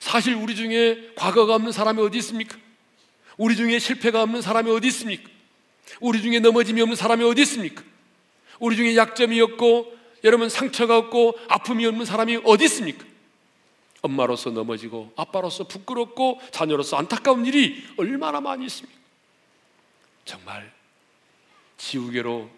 사실 0.00 0.34
우리 0.34 0.56
중에 0.56 1.12
과거가 1.16 1.54
없는 1.54 1.72
사람이 1.72 2.00
어디 2.02 2.18
있습니까? 2.18 2.56
우리 3.36 3.56
중에 3.56 3.78
실패가 3.78 4.22
없는 4.22 4.42
사람이 4.42 4.70
어디 4.70 4.88
있습니까? 4.88 5.28
우리 6.00 6.20
중에 6.22 6.40
넘어짐이 6.40 6.80
없는 6.82 6.96
사람이 6.96 7.24
어디 7.24 7.42
있습니까? 7.42 7.82
우리 8.58 8.76
중에 8.76 8.96
약점이 8.96 9.40
없고 9.40 9.96
여러분 10.24 10.48
상처가 10.48 10.96
없고 10.98 11.38
아픔이 11.48 11.86
없는 11.86 12.04
사람이 12.04 12.40
어디 12.44 12.64
있습니까? 12.64 13.04
엄마로서 14.00 14.50
넘어지고 14.50 15.12
아빠로서 15.16 15.66
부끄럽고 15.66 16.40
자녀로서 16.50 16.96
안타까운 16.96 17.46
일이 17.46 17.82
얼마나 17.96 18.40
많이 18.40 18.66
있습니까? 18.66 18.98
정말 20.24 20.72
지우개로 21.78 22.50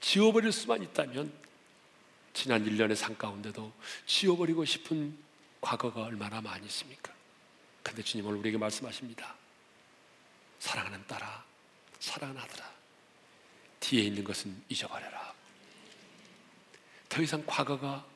지워버릴 0.00 0.52
수만 0.52 0.82
있다면 0.82 1.32
지난 2.32 2.64
1년의 2.64 2.94
상 2.94 3.16
가운데도 3.16 3.72
지워버리고 4.06 4.64
싶은 4.64 5.16
과거가 5.60 6.02
얼마나 6.02 6.40
많이 6.40 6.66
있습니까? 6.66 7.12
근데 7.82 8.02
주님은 8.02 8.32
우리에게 8.38 8.58
말씀하십니다. 8.58 9.34
사랑하는 10.60 11.04
딸아, 11.06 11.44
사랑하는 11.98 12.40
아들아, 12.40 12.70
뒤에 13.80 14.02
있는 14.02 14.22
것은 14.24 14.62
잊어버려라. 14.68 15.34
더 17.08 17.22
이상 17.22 17.42
과거가 17.46 18.06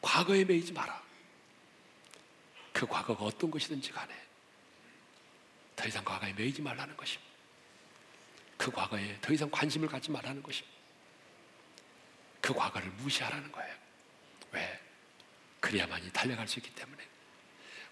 과거에 0.00 0.44
매이지 0.44 0.72
마라. 0.72 1.02
그 2.72 2.86
과거가 2.86 3.24
어떤 3.24 3.50
것이든지 3.50 3.90
간에 3.90 4.14
더 5.74 5.88
이상 5.88 6.04
과거에 6.04 6.32
매이지 6.32 6.62
말라는 6.62 6.96
것입니다. 6.96 7.30
그 8.56 8.70
과거에 8.70 9.18
더 9.20 9.32
이상 9.32 9.50
관심을 9.50 9.88
갖지 9.88 10.10
말라는 10.10 10.42
것입니다. 10.42 10.79
그 12.40 12.54
과거를 12.54 12.88
무시하라는 12.98 13.50
거예요. 13.52 13.74
왜? 14.52 14.80
그래야만이 15.60 16.10
달려갈 16.12 16.48
수 16.48 16.58
있기 16.58 16.70
때문에. 16.74 17.02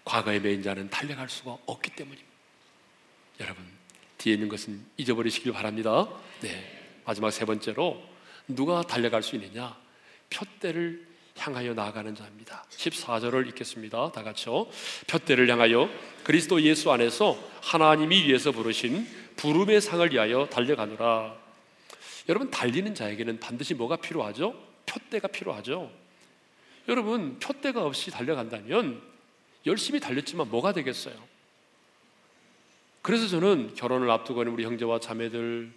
과거에 0.03 0.39
매인 0.39 0.63
자는 0.63 0.89
달려갈 0.89 1.29
수가 1.29 1.57
없기 1.65 1.91
때문입니다. 1.91 2.29
여러분, 3.39 3.65
뒤에 4.17 4.33
있는 4.33 4.49
것은 4.49 4.85
잊어버리시길 4.97 5.53
바랍니다. 5.53 6.09
네. 6.41 7.01
마지막 7.05 7.31
세 7.31 7.45
번째로 7.45 8.03
누가 8.47 8.81
달려갈 8.81 9.23
수 9.23 9.35
있느냐? 9.35 9.77
표대를 10.29 11.07
향하여 11.37 11.73
나아가는 11.73 12.13
자입니다. 12.13 12.65
14절을 12.69 13.47
읽겠습니다. 13.49 14.11
다 14.11 14.23
같이요. 14.23 14.67
표대를 15.07 15.49
향하여 15.49 15.89
그리스도 16.23 16.61
예수 16.61 16.91
안에서 16.91 17.37
하나님이 17.61 18.23
위해서 18.25 18.51
부르신 18.51 19.07
부름의 19.37 19.79
상을 19.79 20.11
위하여 20.11 20.47
달려가노라. 20.47 21.48
여러분 22.29 22.51
달리는 22.51 22.93
자에게는 22.93 23.39
반드시 23.39 23.73
뭐가 23.73 23.95
필요하죠? 23.95 24.55
표대가 24.85 25.27
필요하죠. 25.27 25.91
여러분 26.87 27.39
표대가 27.39 27.83
없이 27.83 28.11
달려간다면 28.11 29.01
열심히 29.65 29.99
달렸지만 29.99 30.47
뭐가 30.49 30.71
되겠어요? 30.71 31.15
그래서 33.01 33.27
저는 33.27 33.73
결혼을 33.73 34.09
앞두고 34.11 34.43
있는 34.43 34.53
우리 34.53 34.63
형제와 34.63 34.99
자매들 34.99 35.71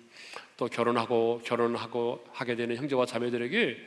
또 0.58 0.66
결혼하고 0.66 1.40
결혼하고 1.42 2.22
하게 2.32 2.54
되는 2.54 2.76
형제와 2.76 3.06
자매들에게 3.06 3.78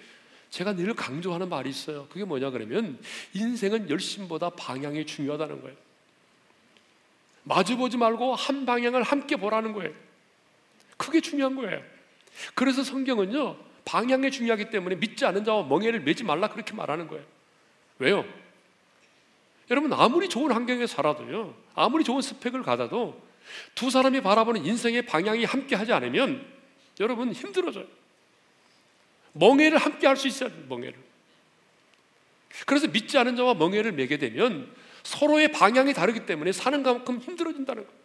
제가 0.50 0.74
늘 0.74 0.96
강조하는 0.96 1.50
말이 1.50 1.70
있어요. 1.70 2.08
그게 2.10 2.26
뭐냐 2.26 2.50
그러면 2.50 3.00
인생은 3.34 3.92
열심보다 3.92 4.50
방향이 4.52 5.06
중요하다는 5.06 5.62
거예요. 5.62 5.78
마주보지 7.44 7.98
말고 7.98 8.34
한 8.34 8.66
방향을 8.66 9.04
함께 9.04 9.36
보라는 9.36 9.74
거예요. 9.74 9.94
그게 10.98 11.22
중요한 11.22 11.56
거예요. 11.56 11.95
그래서 12.54 12.84
성경은요, 12.84 13.58
방향이 13.86 14.32
중요하기 14.32 14.70
때문에 14.70 14.96
믿지 14.96 15.26
않은 15.26 15.44
자와 15.46 15.64
멍해를 15.64 16.02
매지 16.02 16.24
말라 16.24 16.50
그렇게 16.50 16.74
말하는 16.74 17.08
거예요. 17.08 17.24
왜요? 18.00 18.26
여러분, 19.70 19.94
아무리 19.94 20.30
좋은 20.30 20.52
환경에 20.52 20.88
살아도요, 20.88 21.56
아무리 21.74 22.04
좋은 22.04 22.22
스펙을 22.22 22.64
가다도 22.64 23.22
두 23.76 23.90
사람이 23.90 24.22
바라보는 24.22 24.66
인생의 24.66 25.06
방향이 25.06 25.46
함께 25.46 25.76
하지 25.76 25.94
않으면 25.94 26.46
여러분 27.00 27.32
힘들어져요. 27.32 27.86
멍해를 29.34 29.78
함께 29.78 30.08
할 30.08 30.16
수 30.16 30.28
있어야 30.28 30.50
돼요, 30.50 30.64
멍해를. 30.68 30.96
그래서 32.66 32.88
믿지 32.88 33.18
않은 33.18 33.36
자와 33.36 33.54
멍해를 33.56 33.92
매게 33.92 34.18
되면 34.18 34.74
서로의 35.04 35.52
방향이 35.52 35.94
다르기 35.94 36.26
때문에 36.26 36.52
사는 36.52 36.82
만큼 36.82 37.20
힘들어진다는 37.20 37.84
거예요. 37.84 38.00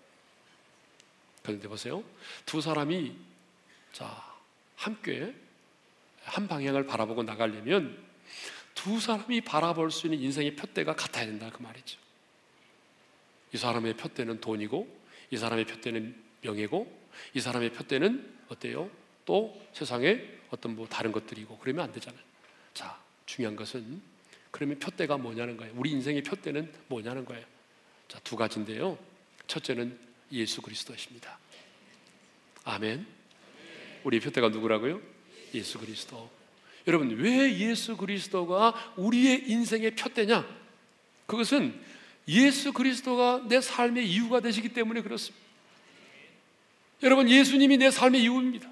그런데 1.43 1.69
보세요. 1.69 2.05
두 2.45 2.61
사람이 2.61 3.17
자, 3.93 4.25
함께 4.77 5.35
한 6.25 6.49
방향을 6.49 6.87
바라보고 6.87 7.23
나가려면 7.23 7.99
두 8.75 9.01
사람이 9.01 9.43
바라볼 9.43 9.91
수 9.91 10.07
있는 10.07 10.21
인생의 10.21 10.57
표대가 10.57 10.95
같아야 10.95 11.27
된다 11.27 11.51
그 11.53 11.63
말이죠. 11.63 11.99
이 13.53 13.57
사람의 13.57 13.97
표대는 13.97 14.41
돈이고 14.41 15.01
이 15.31 15.37
사람의 15.37 15.67
표대는 15.67 16.23
명예고 16.43 17.01
이 17.35 17.41
사람의 17.41 17.73
표대는 17.73 18.39
어때요? 18.49 18.91
또 19.25 19.61
세상에 19.73 20.23
어떤 20.51 20.77
뭐 20.77 20.87
다른 20.89 21.13
것들이고 21.13 21.59
그러면 21.59 21.85
안 21.85 21.93
되잖아요. 21.93 22.23
자, 22.75 22.99
중요한 23.27 23.57
것은 23.57 24.01
그러면 24.51 24.79
표대가 24.79 25.17
뭐냐는 25.17 25.57
거예요. 25.57 25.73
우리 25.77 25.91
인생의 25.91 26.23
표대는 26.23 26.73
뭐냐는 26.89 27.25
거예요. 27.25 27.45
자, 28.09 28.19
두 28.21 28.37
가지인데요. 28.37 28.99
첫째는 29.47 29.99
예수 30.33 30.63
그리스도십니다. 30.63 31.39
아멘. 32.65 33.20
우리 34.05 34.21
표대가 34.21 34.49
누구라고요? 34.49 35.01
예수 35.55 35.79
그리스도. 35.79 36.31
여러분, 36.87 37.11
왜 37.19 37.59
예수 37.59 37.97
그리스도가 37.97 38.95
우리의 38.97 39.51
인생의 39.51 39.97
표대냐? 39.97 40.47
그것은 41.27 41.79
예수 42.29 42.73
그리스도가 42.73 43.45
내 43.49 43.61
삶의 43.61 44.09
이유가 44.09 44.41
되시기 44.41 44.71
때문에 44.71 45.03
그렇습니다. 45.03 45.45
여러분, 47.03 47.29
예수님이 47.29 47.79
내 47.79 47.91
삶의 47.91 48.23
이유입니다. 48.23 48.71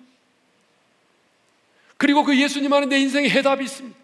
그리고 1.97 2.25
그 2.25 2.38
예수님 2.41 2.73
안에 2.73 2.87
내 2.87 2.99
인생의 3.01 3.31
해답이 3.31 3.64
있습니다. 3.64 3.99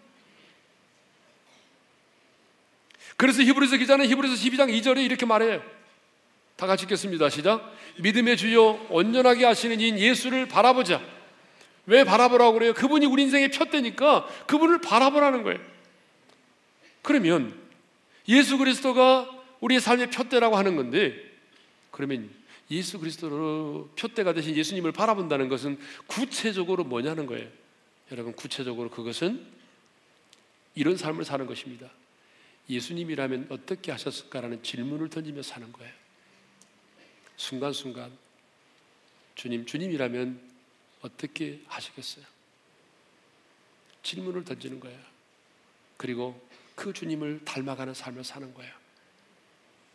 그래서 3.17 3.41
히브리서 3.41 3.77
기자는 3.77 4.07
히브리서 4.07 4.35
12장 4.35 4.69
2절에 4.69 5.03
이렇게 5.03 5.25
말해요. 5.25 5.63
다 6.55 6.67
같이 6.67 6.83
읽겠습니다. 6.83 7.29
시작. 7.29 7.73
믿음의 7.99 8.37
주요 8.37 8.73
온전하게 8.89 9.45
하시는 9.45 9.79
인 9.79 9.99
예수를 9.99 10.47
바라보자. 10.47 11.01
왜 11.85 12.03
바라보라고 12.03 12.53
그래요? 12.53 12.73
그분이 12.73 13.05
우리 13.05 13.23
인생의 13.23 13.51
푯대니까 13.51 14.25
그분을 14.47 14.81
바라보라는 14.81 15.43
거예요. 15.43 15.59
그러면 17.01 17.53
예수 18.27 18.57
그리스도가 18.57 19.29
우리의 19.59 19.79
삶의 19.79 20.09
푯대라고 20.11 20.57
하는 20.57 20.75
건데 20.75 21.13
그러면 21.91 22.29
예수 22.71 22.99
그리스도로 22.99 23.89
푯대가 23.95 24.33
되신 24.33 24.55
예수님을 24.55 24.91
바라본다는 24.91 25.49
것은 25.49 25.77
구체적으로 26.07 26.83
뭐냐는 26.83 27.27
거예요. 27.27 27.47
여러분 28.11 28.33
구체적으로 28.33 28.89
그것은 28.89 29.45
이런 30.73 30.97
삶을 30.97 31.25
사는 31.25 31.45
것입니다. 31.45 31.87
예수님이라면 32.69 33.47
어떻게 33.49 33.91
하셨을까라는 33.91 34.63
질문을 34.63 35.09
던지며 35.09 35.43
사는 35.43 35.71
거예요. 35.71 35.93
순간순간 37.37 38.11
주님, 39.35 39.65
주님이라면 39.65 40.39
어떻게 41.01 41.61
하시겠어요? 41.67 42.25
질문을 44.03 44.43
던지는 44.43 44.79
거예요. 44.79 44.97
그리고 45.97 46.39
그 46.75 46.93
주님을 46.93 47.41
닮아가는 47.45 47.93
삶을 47.93 48.23
사는 48.23 48.53
거예요. 48.53 48.71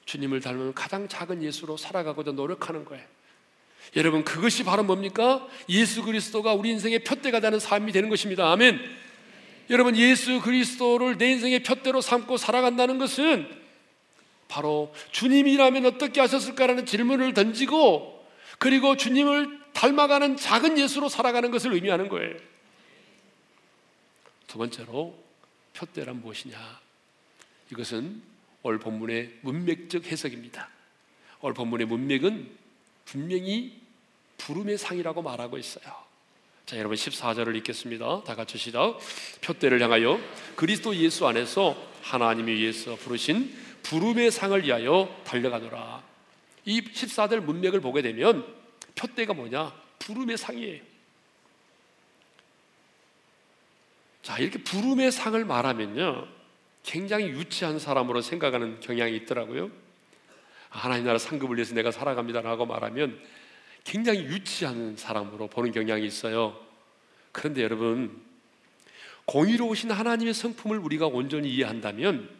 주님을 0.05 0.40
닮으면 0.40 0.74
가장 0.74 1.09
작은 1.09 1.42
예수로 1.42 1.76
살아가고자 1.76 2.33
노력하는 2.33 2.85
거예요. 2.85 3.07
여러분, 3.96 4.24
그것이 4.24 4.64
바로 4.64 4.83
뭡니까? 4.83 5.46
예수 5.68 6.03
그리스도가 6.03 6.53
우리 6.55 6.70
인생의 6.70 7.05
표대가 7.05 7.40
되는 7.40 7.59
삶이 7.59 7.92
되는 7.92 8.09
것입니다. 8.09 8.50
아멘. 8.53 9.00
여러분 9.70 9.96
예수 9.96 10.40
그리스도를 10.40 11.16
내 11.16 11.31
인생의 11.31 11.62
푯대로 11.62 12.00
삼고 12.00 12.37
살아간다는 12.37 12.98
것은 12.98 13.48
바로 14.51 14.93
주님이라면 15.13 15.87
어떻게 15.87 16.21
하셨을까라는 16.21 16.85
질문을 16.85 17.33
던지고 17.33 18.29
그리고 18.59 18.97
주님을 18.97 19.61
닮아가는 19.73 20.37
작은 20.37 20.77
예수로 20.77 21.09
살아가는 21.09 21.51
것을 21.51 21.73
의미하는 21.73 22.09
거예요. 22.09 22.37
두 24.49 24.59
번째로 24.59 25.17
푯대란 25.73 26.21
무엇이냐? 26.21 26.59
이것은 27.71 28.21
올 28.65 28.81
본문의 28.81 29.39
문맥적 29.43 30.07
해석입니다. 30.07 30.69
올 31.41 31.55
본문의 31.55 31.87
문맥은 31.87 32.51
분명히 33.05 33.81
부름의 34.37 34.77
상이라고 34.77 35.23
말하고 35.23 35.57
있어요. 35.59 35.85
자, 36.67 36.77
여러분 36.77 36.97
14절을 36.97 37.57
읽겠습니다. 37.59 38.25
다 38.25 38.35
같이 38.35 38.59
시작. 38.59 38.99
표대를 39.41 39.81
향하여 39.81 40.21
그리스도 40.57 40.95
예수 40.97 41.27
안에서 41.27 41.77
하나님이 42.03 42.53
위해서 42.53 42.97
부르신 42.97 43.69
부름의 43.83 44.31
상을 44.31 44.62
위하여 44.62 45.14
달려가노라. 45.25 46.03
이 46.64 46.81
14절 46.83 47.40
문맥을 47.40 47.81
보게 47.81 48.03
되면 48.03 48.47
표대가 48.95 49.35
뭐냐? 49.35 49.73
부름의 49.99 50.37
상이에요. 50.37 50.83
자, 54.23 54.38
이렇게 54.38 54.62
부름의 54.62 55.12
상을 55.12 55.43
말하면요. 55.45 56.27
굉장히 56.83 57.27
유치한 57.29 57.79
사람으로 57.79 58.21
생각하는 58.21 58.81
경향이 58.81 59.16
있더라고요. 59.16 59.71
하나님 60.69 61.05
나라 61.05 61.19
상급을 61.19 61.57
위해서 61.57 61.75
내가 61.75 61.90
살아갑니다라고 61.90 62.66
말하면 62.66 63.21
굉장히 63.85 64.21
유치한 64.21 64.97
사람으로 64.97 65.49
보는 65.49 65.73
경향이 65.73 66.07
있어요. 66.07 66.59
그런데 67.33 67.62
여러분, 67.62 68.23
공의로우신 69.25 69.90
하나님의 69.90 70.35
성품을 70.35 70.79
우리가 70.79 71.07
온전히 71.07 71.51
이해한다면 71.51 72.39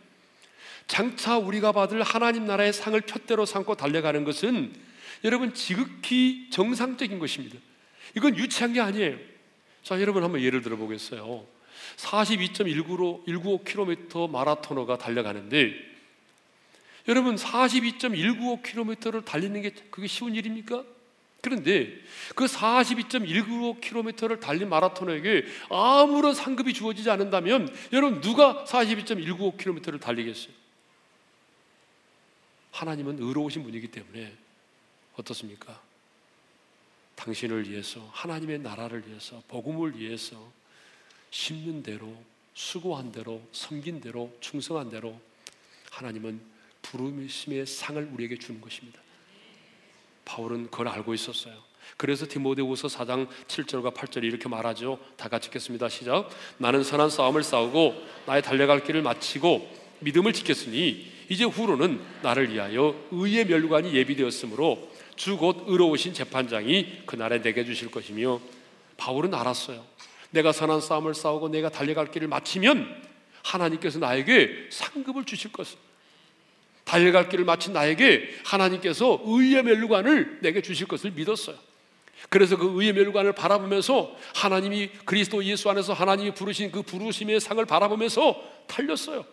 장차 0.91 1.39
우리가 1.39 1.71
받을 1.71 2.03
하나님 2.03 2.47
나라의 2.47 2.73
상을 2.73 3.01
표대로 3.03 3.47
삼고 3.47 3.77
달려가는 3.77 4.25
것은 4.25 4.75
여러분 5.23 5.55
지극히 5.55 6.49
정상적인 6.51 7.21
것입니다. 7.21 7.57
이건 8.17 8.37
유치한 8.37 8.73
게 8.73 8.81
아니에요. 8.81 9.17
자, 9.85 10.01
여러분 10.01 10.25
한번 10.25 10.43
예를 10.43 10.63
들어 10.63 10.77
보겠어요. 10.77 11.47
42.195 11.97 13.25
195km 13.25 14.29
마라토너가 14.31 14.99
달려가는데 14.99 15.75
여러분 17.07 17.37
42.195km를 17.37 19.25
달리는 19.25 19.63
게 19.63 19.73
그게 19.91 20.09
쉬운 20.09 20.35
일입니까? 20.35 20.83
그런데 21.41 21.95
그 22.35 22.47
42.195km를 22.47 24.41
달린 24.41 24.69
마라토너에게 24.69 25.45
아무런 25.71 26.35
상급이 26.35 26.75
주어지지 26.75 27.11
않는다면 27.11 27.73
여러분 27.93 28.21
누가 28.21 28.65
42.195km를 28.65 30.01
달리겠어요? 30.01 30.60
하나님은 32.73 33.19
의로우신 33.21 33.63
분이기 33.63 33.89
때문에 33.89 34.33
어떻습니까? 35.17 35.81
당신을 37.17 37.69
위해서 37.69 38.09
하나님의 38.13 38.61
나라를 38.61 39.07
위해서 39.07 39.43
복음을 39.49 39.99
위해서 39.99 40.51
심는 41.31 41.83
대로 41.83 42.15
수고한 42.55 43.13
대로 43.13 43.43
섬긴 43.53 44.01
대로 44.01 44.35
충성한 44.41 44.91
대로 44.91 45.21
하나님은 45.91 46.41
부르심의 46.83 47.67
상을 47.67 48.03
우리에게 48.13 48.39
주는 48.39 48.61
것입니다. 48.61 49.01
바울은 50.25 50.71
그걸 50.71 50.89
알고 50.89 51.13
있었어요. 51.15 51.55
그래서 51.97 52.27
디모데후서 52.27 52.89
4장 52.89 53.29
7절과 53.49 53.95
8절이 53.95 54.25
이렇게 54.25 54.49
말하죠. 54.49 54.99
다 55.17 55.29
같이 55.29 55.49
읽겠습니다. 55.49 55.89
시작. 55.89 56.31
나는 56.59 56.83
선한 56.85 57.11
싸움을 57.11 57.43
싸우고 57.43 57.95
나의 58.27 58.43
달려갈 58.43 58.85
길을 58.85 59.03
마치고 59.03 59.69
믿음을 60.01 60.33
지켰으니 60.33 61.20
이제 61.31 61.45
후로는 61.45 62.01
나를 62.23 62.53
위하여 62.53 62.95
의의 63.13 63.47
멸관이 63.47 63.95
예비되었으므로 63.95 64.91
주 65.15 65.37
곧 65.37 65.65
의로우신 65.67 66.13
재판장이 66.13 67.03
그날에 67.07 67.41
내게 67.41 67.65
주실 67.65 67.91
것이며 67.91 68.41
바울은 68.97 69.33
알았어요. 69.33 69.85
내가 70.31 70.51
선한 70.51 70.81
싸움을 70.81 71.15
싸우고 71.15 71.49
내가 71.51 71.69
달려갈 71.69 72.11
길을 72.11 72.27
마치면 72.27 73.03
하나님께서 73.45 74.01
나에게 74.01 74.69
상급을 74.71 75.25
주실 75.25 75.53
것을 75.53 75.79
달려갈 76.85 77.29
길을 77.29 77.45
마친 77.45 77.75
나에게 77.75 78.41
하나님께서 78.45 79.21
의의 79.25 79.63
멸관을 79.63 80.41
내게 80.43 80.61
주실 80.61 80.89
것을 80.89 81.13
믿었어요. 81.13 81.57
그래서 82.29 82.57
그 82.57 82.81
의의 82.81 82.93
멸관을 82.93 83.35
바라보면서 83.35 84.17
하나님이 84.35 84.89
그리스도 85.05 85.45
예수 85.45 85.71
안에서 85.71 85.93
하나님이 85.93 86.35
부르신 86.35 86.73
그 86.73 86.83
부르심의 86.83 87.39
상을 87.41 87.65
바라보면서 87.65 88.43
달렸어요. 88.67 89.25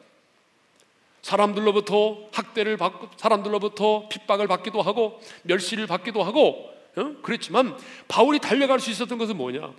사람들로부터 1.22 2.30
학대를 2.32 2.78
받고 2.78 3.09
사람들로부터 3.18 4.07
핍박을 4.09 4.47
받기도 4.47 4.82
하고 4.82 5.22
멸시를 5.43 5.88
받기도 5.88 6.24
하고 6.24 6.74
어? 6.95 7.15
그랬지만 7.22 7.78
바울이 8.07 8.39
달려갈 8.39 8.80
수 8.80 8.89
있었던 8.89 9.18
것은 9.18 9.38
뭐냐? 9.38 9.74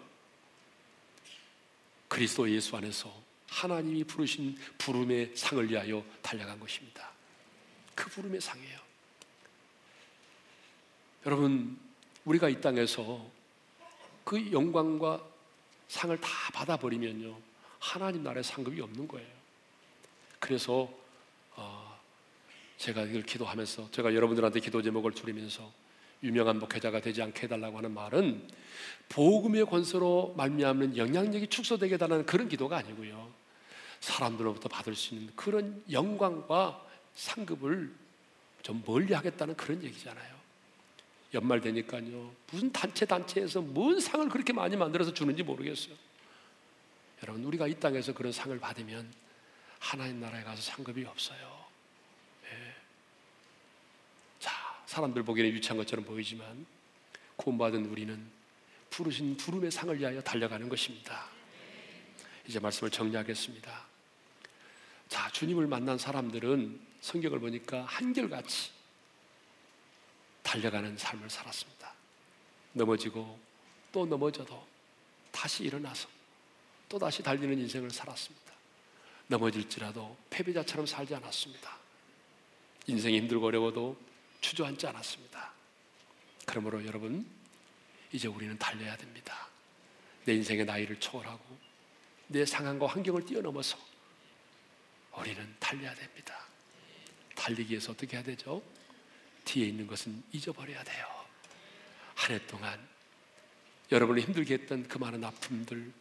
그리스도 2.09 2.51
예수 2.51 2.77
안에서 2.77 3.13
하나님이 3.49 4.05
부르신 4.05 4.57
부름의 4.79 5.33
상을 5.35 5.69
위하여 5.69 6.05
달려간 6.23 6.61
것입니다. 6.61 7.11
그 7.95 8.09
부름의 8.11 8.41
상이에요. 8.41 8.79
여러분, 11.27 11.79
우리가 12.25 12.49
이 12.49 12.61
땅에서 12.61 13.27
그 14.25 14.53
영광과 14.53 15.21
상을 15.89 16.17
다 16.21 16.29
받아버리면요. 16.53 17.37
하나님 17.79 18.23
나라의 18.23 18.45
상급이 18.45 18.81
없는 18.81 19.09
거예요. 19.09 19.29
그래서 20.39 20.89
어, 21.59 22.01
제가 22.79 23.03
이걸 23.03 23.23
기도하면서 23.23 23.91
제가 23.91 24.15
여러분들한테 24.15 24.61
기도 24.61 24.81
제목을 24.81 25.13
드리면서 25.13 25.71
유명한 26.23 26.59
목회자가 26.59 27.01
되지 27.01 27.23
않게 27.23 27.43
해달라고 27.43 27.79
하는 27.79 27.93
말은 27.93 28.49
복음의 29.09 29.67
권세로 29.67 30.35
말미암는 30.37 30.97
영향력이 30.97 31.49
축소되게 31.49 31.97
달라는 31.97 32.27
그런 32.27 32.49
기도가 32.49 32.79
아니고요. 32.79 33.31
사람들로부터 34.01 34.69
받을 34.69 34.95
수 34.95 35.15
있는 35.15 35.33
그런 35.35 35.83
영광과 35.91 36.85
상급을 37.15 37.93
좀 38.63 38.83
멀리 38.87 39.13
하겠다는 39.13 39.57
그런 39.57 39.83
얘기잖아요. 39.83 40.39
연말 41.35 41.61
되니까요. 41.61 42.33
무슨 42.51 42.73
단체 42.73 43.05
단체에서 43.05 43.61
뭔 43.61 44.01
상을 44.01 44.29
그렇게 44.29 44.53
많이 44.53 44.77
만들어서 44.77 45.13
주는지 45.13 45.43
모르겠어요. 45.43 45.95
여러분 47.23 47.45
우리가 47.45 47.67
이 47.67 47.75
땅에서 47.75 48.15
그런 48.15 48.33
상을 48.33 48.57
받으면 48.59 49.11
하나님 49.79 50.21
나라에 50.21 50.43
가서 50.43 50.61
상급이 50.61 51.05
없어요. 51.05 51.65
네. 52.43 52.75
자, 54.39 54.53
사람들 54.87 55.23
보기에는 55.23 55.53
유치한 55.55 55.77
것처럼 55.77 56.05
보이지만 56.05 56.67
구원받은 57.37 57.87
우리는 57.87 58.31
부르신 58.91 59.37
부름의 59.37 59.71
상을 59.71 59.99
위하여 59.99 60.21
달려가는 60.21 60.69
것입니다. 60.69 61.27
이제 62.47 62.59
말씀을 62.59 62.91
정리하겠습니다. 62.91 63.87
자, 65.09 65.31
주님을 65.31 65.67
만난 65.67 65.99
사람들은 65.99 66.81
성경을 67.01 67.39
보니까 67.39 67.85
한결같이 67.85 68.73
달려가는 70.43 70.97
삶을 70.97 71.29
살았습니다. 71.29 71.93
넘어지고 72.73 73.39
또 73.93 74.07
넘어져도 74.07 74.67
다시 75.31 75.65
일어나서 75.65 76.09
또 76.89 76.99
다시 76.99 77.23
달리는 77.23 77.59
인생을 77.59 77.91
살았습니다. 77.91 78.48
넘어질지라도 79.29 80.17
패배자처럼 80.31 80.87
살지 80.87 81.15
않았습니다. 81.15 81.79
인생이 82.87 83.19
힘들고 83.19 83.47
어려워도 83.47 83.97
주저앉지 84.41 84.87
않았습니다. 84.87 85.53
그러므로 86.47 86.85
여러분, 86.87 87.27
이제 88.13 88.27
우리는 88.27 88.59
달려야 88.59 88.97
됩니다. 88.97 89.49
내 90.25 90.35
인생의 90.35 90.65
나이를 90.65 90.99
초월하고 90.99 91.59
내 92.29 92.45
상황과 92.45 92.87
환경을 92.87 93.25
뛰어넘어서 93.27 93.79
우리는 95.17 95.57
달려야 95.59 95.95
됩니다. 95.95 96.47
달리기 97.35 97.71
위해서 97.73 97.93
어떻게 97.93 98.17
해야 98.17 98.25
되죠? 98.25 98.63
뒤에 99.45 99.67
있는 99.67 99.87
것은 99.87 100.23
잊어버려야 100.33 100.83
돼요. 100.85 101.07
한 102.15 102.35
해 102.35 102.47
동안 102.47 102.89
여러분을 103.93 104.23
힘들게 104.23 104.55
했던 104.55 104.87
그 104.87 104.99
많은 104.99 105.23
아픔들, 105.25 105.93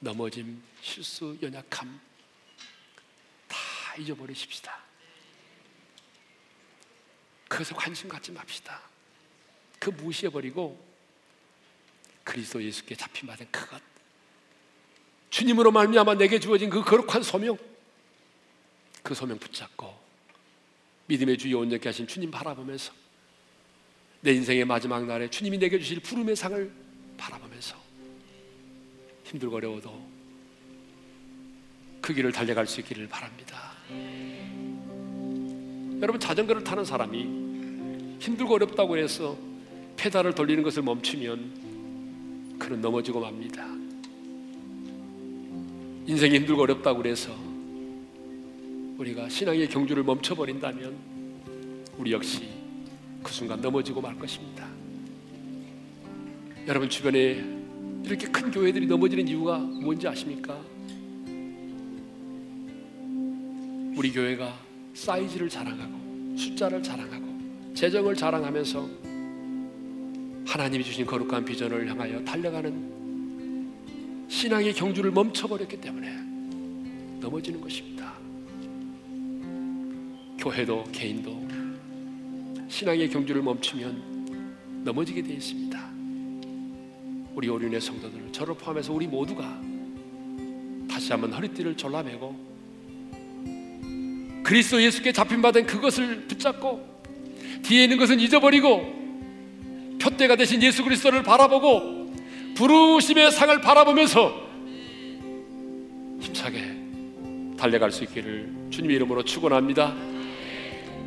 넘어짐, 0.00 0.62
실수, 0.80 1.36
연약함 1.42 1.64
다 1.70 2.00
잊어버리십시다. 3.98 4.78
그것에 7.48 7.74
관심 7.74 8.08
갖지 8.08 8.30
맙시다. 8.32 8.80
그 9.78 9.90
무시해버리고 9.90 10.86
그리스도 12.24 12.62
예수께 12.62 12.94
잡힌 12.94 13.26
받은 13.26 13.50
그것 13.50 13.80
주님으로 15.30 15.70
말미암아 15.70 16.14
내게 16.14 16.38
주어진 16.38 16.68
그 16.68 16.82
거룩한 16.82 17.22
소명 17.22 17.56
그 19.02 19.14
소명 19.14 19.38
붙잡고 19.38 19.98
믿음의 21.06 21.38
주여 21.38 21.58
온전케 21.58 21.88
하신 21.88 22.06
주님 22.06 22.30
바라보면서 22.30 22.92
내 24.20 24.32
인생의 24.32 24.64
마지막 24.64 25.06
날에 25.06 25.30
주님이 25.30 25.58
내게 25.58 25.78
주실 25.78 26.00
부름의 26.00 26.36
상을 26.36 26.70
바라보면서 27.16 27.76
힘들고 29.24 29.56
어려워도 29.56 30.10
그 32.02 32.12
길을 32.12 32.32
달려갈 32.32 32.66
수 32.66 32.80
있기를 32.80 33.08
바랍니다. 33.08 33.77
여러분 36.00 36.20
자전거를 36.20 36.62
타는 36.64 36.84
사람이 36.84 38.18
힘들고 38.20 38.54
어렵다고 38.54 38.96
해서 38.96 39.36
페달을 39.96 40.34
돌리는 40.34 40.62
것을 40.62 40.82
멈추면 40.82 42.56
그는 42.58 42.80
넘어지고 42.80 43.20
맙니다. 43.20 43.66
인생이 46.06 46.36
힘들고 46.36 46.62
어렵다고 46.62 46.98
그래서 47.02 47.32
우리가 48.98 49.28
신앙의 49.28 49.68
경주를 49.68 50.02
멈춰버린다면 50.02 50.96
우리 51.98 52.12
역시 52.12 52.48
그 53.22 53.32
순간 53.32 53.60
넘어지고 53.60 54.00
말 54.00 54.16
것입니다. 54.16 54.66
여러분 56.66 56.88
주변에 56.88 57.44
이렇게 58.04 58.28
큰 58.28 58.50
교회들이 58.50 58.86
넘어지는 58.86 59.26
이유가 59.28 59.58
뭔지 59.58 60.06
아십니까? 60.06 60.58
우리 63.98 64.12
교회가 64.12 64.56
사이즈를 64.94 65.48
자랑하고 65.48 66.36
숫자를 66.36 66.80
자랑하고 66.80 67.74
재정을 67.74 68.14
자랑하면서 68.14 68.88
하나님이 70.46 70.84
주신 70.84 71.04
거룩한 71.04 71.44
비전을 71.44 71.90
향하여 71.90 72.24
달려가는 72.24 73.66
신앙의 74.28 74.72
경주를 74.74 75.10
멈춰버렸기 75.10 75.80
때문에 75.80 76.12
넘어지는 77.18 77.60
것입니다. 77.60 78.14
교회도 80.38 80.84
개인도 80.92 81.48
신앙의 82.68 83.10
경주를 83.10 83.42
멈추면 83.42 84.84
넘어지게 84.84 85.24
되어 85.24 85.34
있습니다. 85.34 85.90
우리 87.34 87.48
오륜의 87.48 87.80
성도들, 87.80 88.30
저를 88.30 88.54
포함해서 88.54 88.92
우리 88.92 89.08
모두가 89.08 89.60
다시 90.88 91.10
한번 91.10 91.32
허리띠를 91.32 91.76
졸라매고 91.76 92.47
그리스도 94.48 94.82
예수께 94.82 95.12
잡힌 95.12 95.42
바된 95.42 95.66
그것을 95.66 96.22
붙잡고 96.26 97.02
뒤에 97.64 97.82
있는 97.82 97.98
것은 97.98 98.18
잊어버리고 98.18 98.80
표대가 100.00 100.36
되신 100.36 100.62
예수 100.62 100.82
그리스도를 100.82 101.22
바라보고 101.22 102.14
부르심의 102.56 103.30
상을 103.30 103.60
바라보면서 103.60 104.48
힘차게 106.18 106.64
달려갈 107.58 107.92
수 107.92 108.04
있기를 108.04 108.50
주님의 108.70 108.96
이름으로 108.96 109.22
축원합니다. 109.22 109.94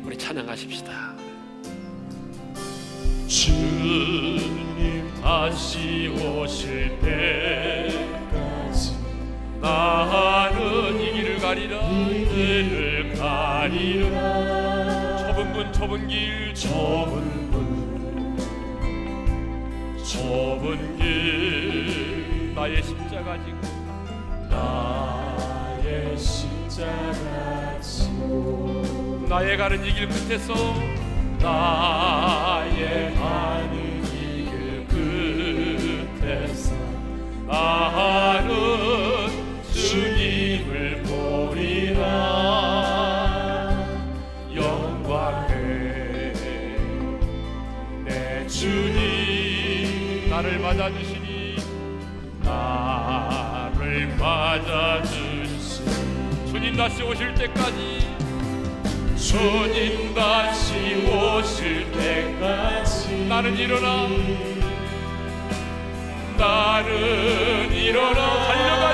우리 0.04 0.16
찬양하십시다. 0.16 1.16
주님 3.26 5.12
다시 5.20 6.14
오실 6.16 6.96
때까지 7.00 8.92
나는 9.60 11.11
가리라 11.52 11.76
이 12.08 12.24
길을 12.28 13.12
가리라. 13.18 14.08
좁은 15.18 15.52
문 15.52 15.70
좁은 15.70 16.08
길 16.08 16.54
좁은 16.54 17.52
좁은 20.02 20.96
길. 20.96 22.54
나의 22.54 22.82
십자가 22.82 23.36
지고. 23.44 23.58
나의 24.48 26.16
십자가 26.16 27.78
지고. 27.82 29.26
나의 29.28 29.58
가는 29.58 29.84
이 29.84 29.92
길 29.92 30.08
끝에서 30.08 30.54
나의 31.38 33.14
가는 33.14 34.04
이 34.06 34.48
길 34.48 34.86
끝에서 36.18 36.74
나는 37.46 39.21
나를 50.72 50.88
맞아주시니 50.88 51.56
나를 52.44 54.16
맞아주시니. 54.18 55.92
주님 56.50 56.76
다시 56.76 57.02
오실 57.02 57.34
때까지. 57.34 58.08
주님 59.16 60.14
다시 60.14 61.06
오실 61.06 61.92
때까지. 61.92 63.26
나는 63.28 63.54
일어나. 63.56 64.08
나는 66.38 67.72
일어나. 67.72 68.46
달려가 68.46 68.91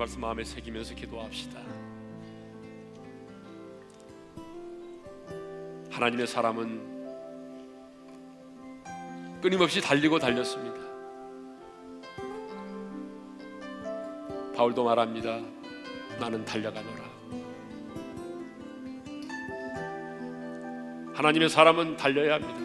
말씀 0.00 0.20
마음에 0.22 0.42
새기면서 0.42 0.94
기도합시다. 0.94 1.60
하나님의 5.90 6.26
사람은 6.26 6.80
끊임없이 9.42 9.82
달리고 9.82 10.18
달렸습니다. 10.18 10.80
바울도 14.56 14.84
말합니다. 14.84 15.38
나는 16.18 16.46
달려가노라. 16.46 17.04
하나님의 21.12 21.50
사람은 21.50 21.98
달려야 21.98 22.36
합니다. 22.36 22.58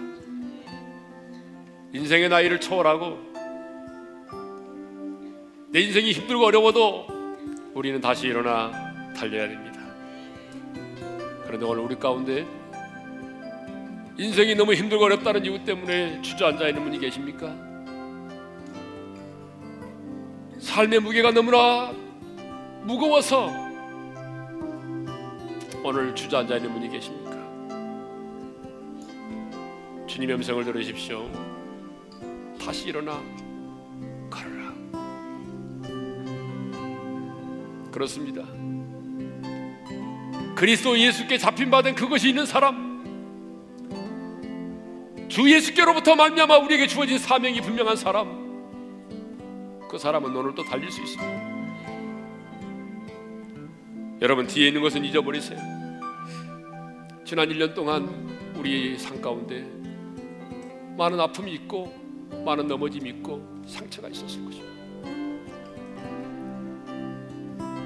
인생의 1.91 2.29
나이를 2.29 2.61
초월하고 2.61 3.19
내 5.71 5.81
인생이 5.81 6.13
힘들고 6.13 6.45
어려워도 6.45 7.14
우리는 7.75 7.99
다시 7.99 8.27
일어나 8.27 8.71
달려야 9.13 9.49
됩니다. 9.49 9.81
그런데 11.43 11.65
오늘 11.65 11.83
우리 11.83 11.99
가운데 11.99 12.47
인생이 14.17 14.55
너무 14.55 14.73
힘들고 14.73 15.03
어렵다는 15.03 15.43
이유 15.45 15.61
때문에 15.61 16.21
주저앉아 16.21 16.69
있는 16.69 16.85
분이 16.85 16.99
계십니까? 16.99 17.53
삶의 20.57 21.01
무게가 21.01 21.31
너무나 21.31 21.91
무거워서 22.83 23.51
오늘 25.83 26.15
주저앉아 26.15 26.55
있는 26.55 26.71
분이 26.71 26.89
계십니까? 26.89 27.35
주님의 30.07 30.37
음성을 30.37 30.63
들으십시오. 30.63 31.29
다시 32.57 32.87
일어나 32.87 33.21
그렇습니다. 37.95 38.43
그리스도 40.53 40.99
예수께 40.99 41.37
잡힌 41.37 41.71
바된 41.71 41.95
그것이 41.95 42.27
있는 42.27 42.45
사람 42.45 42.93
주 45.29 45.49
예수께로부터 45.49 46.17
말미암아 46.17 46.57
우리에게 46.57 46.87
주어진 46.87 47.17
사명이 47.17 47.61
분명한 47.61 47.95
사람 47.95 48.43
그 49.89 49.97
사람은 49.97 50.35
오늘 50.35 50.53
또 50.55 50.63
달릴 50.65 50.91
수 50.91 51.01
있습니다. 51.01 51.45
여러분 54.21 54.45
뒤에 54.45 54.67
있는 54.67 54.81
것은 54.81 55.05
잊어버리세요. 55.05 55.57
지난 57.23 57.47
1년 57.47 57.73
동안 57.73 58.53
우리 58.57 58.97
삶 58.97 59.21
가운데 59.21 59.65
많은 60.97 61.17
아픔이 61.17 61.53
있고 61.53 61.93
많은 62.43 62.67
넘어짐이 62.67 63.09
있고 63.11 63.63
상처가 63.65 64.09
있었을 64.09 64.43
것입니다. 64.43 64.74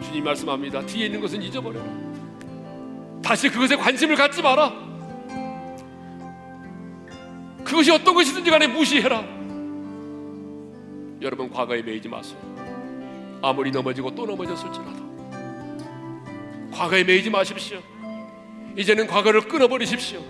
주님 0.02 0.24
말씀합니다. 0.24 0.86
뒤에 0.86 1.06
있는 1.08 1.22
것은 1.22 1.41
잊어버려라. 1.41 1.86
다시 3.24 3.50
그것에 3.50 3.76
관심을 3.76 4.16
갖지 4.16 4.41
마라. 4.41 4.74
그것이 7.64 7.91
어떤 7.91 8.16
것이든지 8.16 8.50
간에 8.50 8.68
무시해라. 8.68 9.24
여러분 11.22 11.50
과거에 11.50 11.82
매이지 11.82 12.08
마세요. 12.08 12.38
아무리 13.41 13.72
넘어지고 13.72 14.16
또 14.16 14.26
넘어졌을지라도 14.26 15.10
과거에 16.72 17.04
매이지 17.04 17.30
마십시오. 17.30 17.80
이제는 18.78 19.08
과거를 19.08 19.41
끊어버리십시오. 19.41 20.22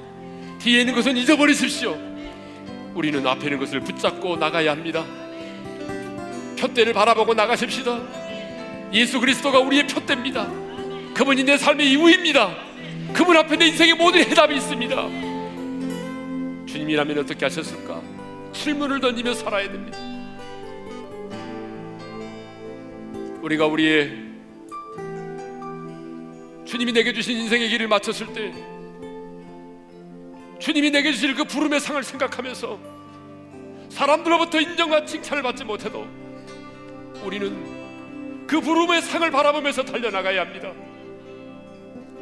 뒤에 0.60 0.82
있는 0.82 0.96
것은 0.96 1.16
잊어버리십시오. 1.16 1.96
우리는 2.96 3.26
앞에 3.26 3.46
있는 3.46 3.60
것을 3.60 3.80
붙잡고 3.82 4.36
나가야 4.38 4.72
합니다. 4.72 5.06
표대를 6.60 6.92
바라보고 6.94 7.34
나가십시다. 7.34 8.19
예수 8.94 9.20
그리스도가 9.20 9.60
우리의 9.60 9.88
표대입니다. 9.88 10.50
그분이 11.14 11.44
내 11.44 11.58
삶의 11.58 11.92
이유입니다. 11.92 12.56
그분 13.14 13.38
앞에 13.38 13.56
내 13.56 13.68
인생의 13.68 13.96
모든 13.96 14.22
해답이 14.22 14.56
있습니다. 14.56 14.96
주님이라면 16.66 17.20
어떻게 17.20 17.46
하셨을까? 17.46 18.02
질문을 18.54 19.00
던지며 19.00 19.34
살아야 19.34 19.72
됩니다. 19.72 19.98
우리가 23.42 23.66
우리의 23.68 24.30
주님이 26.66 26.92
내게 26.94 27.14
주신 27.14 27.38
인생의 27.38 27.70
길을 27.70 27.88
마쳤을 27.88 28.28
때 28.34 28.54
주님이 30.60 30.92
내게 30.92 31.12
주실 31.12 31.36
그 31.36 31.44
부름의 31.46 31.80
상을 31.80 32.02
생각하면서 32.04 32.80
사람들로부터 33.90 34.60
인정과 34.60 35.06
칭찬을 35.06 35.42
받지 35.42 35.64
못해도 35.64 36.08
우리는 37.24 37.79
그 38.50 38.60
부름의 38.60 39.04
상을 39.04 39.30
바라보면서 39.30 39.84
달려나가야 39.84 40.42
합니다. 40.42 40.72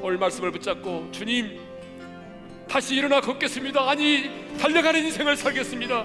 오늘 0.02 0.18
말씀을 0.18 0.52
붙잡고 0.52 1.08
주님 1.14 1.58
다시 2.70 2.96
일어나 2.96 3.22
걷겠습니다. 3.22 3.90
아니 3.90 4.30
달려가는 4.60 5.06
인생을 5.06 5.38
살겠습니다. 5.38 6.04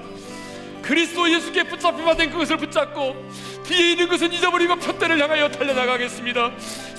그리스도 0.81 1.29
예수께 1.29 1.65
붙잡히마 1.65 2.15
된 2.15 2.31
그것을 2.31 2.57
붙잡고 2.57 3.17
뒤에 3.65 3.91
있는 3.91 4.09
것은 4.09 4.33
잊어버리고 4.33 4.77
표대를 4.77 5.21
향하여 5.21 5.49
달려나가겠습니다. 5.49 6.53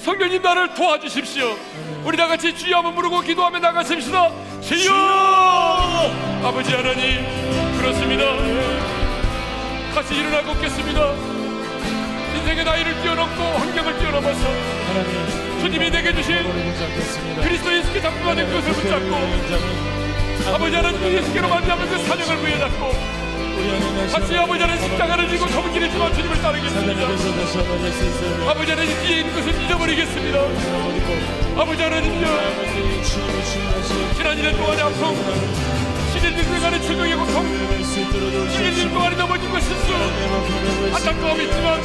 성령님 0.03 0.41
나를 0.41 0.73
도와주십시오. 0.73 1.57
우리 2.03 2.17
다 2.17 2.27
같이 2.27 2.53
주여 2.53 2.75
한번 2.75 2.93
부르고 2.93 3.21
기도하며 3.21 3.57
나가십시다. 3.59 4.31
주여! 4.59 4.91
아버지 6.43 6.73
하나님 6.73 7.23
그렇습니다. 7.79 8.35
다시 9.95 10.13
일어나 10.13 10.41
걷겠습니다. 10.41 11.32
인생의 12.35 12.63
나이를 12.63 13.01
뛰어넘고 13.01 13.43
환경을 13.43 13.99
뛰어넘어서 13.99 14.39
주님이 15.61 15.89
내게 15.89 16.13
주신 16.13 16.35
그리스도 17.41 17.77
예수께 17.77 18.01
잡고가 18.01 18.35
된 18.35 18.47
그것을 18.47 18.73
붙잡고 18.73 20.53
아버지 20.53 20.75
하나님 20.75 21.01
예수께로 21.03 21.47
만나면 21.47 21.89
그 21.89 21.97
사명을 22.05 22.37
부여잡고 22.37 23.23
같이 24.11 24.35
아버지 24.35 24.61
하나님 24.61 24.83
십자가를 24.83 25.29
지고 25.29 25.47
좁은 25.47 25.71
길을 25.71 25.89
지마 25.91 26.11
주님을 26.11 26.41
따르겠습니다. 26.41 27.07
아버지 28.49 28.71
하나님 28.71 29.01
뒤에 29.03 29.19
있는 29.19 29.33
것을 29.35 29.63
잊어버리겠습니다. 29.63 30.39
아버지 31.55 31.81
하나님요 31.83 32.27
지난 34.17 34.37
1년 34.37 34.57
동안의 34.57 34.81
아픔 34.83 35.15
11년 36.13 36.55
동안의 36.55 36.81
질병의 36.81 37.15
고통 37.15 37.45
11년 37.83 38.72
것 39.51 39.61
실수. 39.61 39.93
안타까움이 40.93 41.43
있지만 41.45 41.81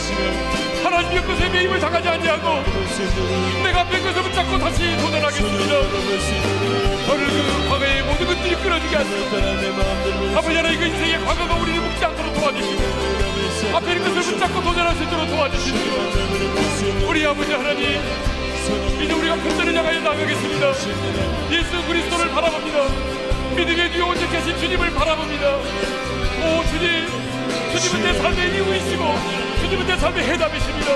하나님의 0.84 1.24
것에 1.26 1.48
매임을 1.48 1.80
당하지 1.80 2.08
아니하고 2.08 2.62
내가 3.64 3.80
앞에 3.80 4.00
것을 4.00 4.22
붙잡고 4.22 4.58
다시 4.58 4.96
도전하겠습니다. 4.96 5.72
저를 7.06 7.26
그 7.26 7.68
과거의 7.68 8.02
모든 8.02 8.26
것들이 8.26 8.54
끊어지게 8.56 8.96
하시고 8.96 10.36
아버지 10.36 10.56
하나님 10.56 10.78
그 10.78 10.86
인생의 10.86 11.24
과거가 11.24 11.54
우리를 11.56 11.80
묶지 11.80 12.04
않도록 12.04 12.34
도와주시고 12.34 12.82
앞에 13.74 13.92
있는 13.92 14.14
것을 14.14 14.32
붙잡고 14.32 14.62
도전할 14.62 14.94
수 14.96 15.02
있도록 15.04 15.26
도와주시고 15.28 15.78
우리 17.08 17.26
아버지 17.26 17.52
하나님 17.52 18.00
이제 19.02 19.12
우리가 19.12 19.34
편전을 19.36 19.74
향하여 19.74 20.00
나가겠습니다. 20.00 20.68
예수 21.50 21.86
그리스도를 21.86 22.30
바라봅니다. 22.30 22.78
믿음의 23.56 23.90
뒤에 23.90 24.02
오직 24.02 24.30
계신 24.30 24.58
주님을 24.58 24.90
바라봅니다. 24.92 25.56
오 25.56 26.64
주님 26.70 27.27
주님은 27.78 28.12
내 28.12 28.18
삶의 28.18 28.54
이유이시고 28.54 29.04
주님은 29.60 29.86
내 29.86 29.96
삶의 29.96 30.24
해답이십니다. 30.26 30.88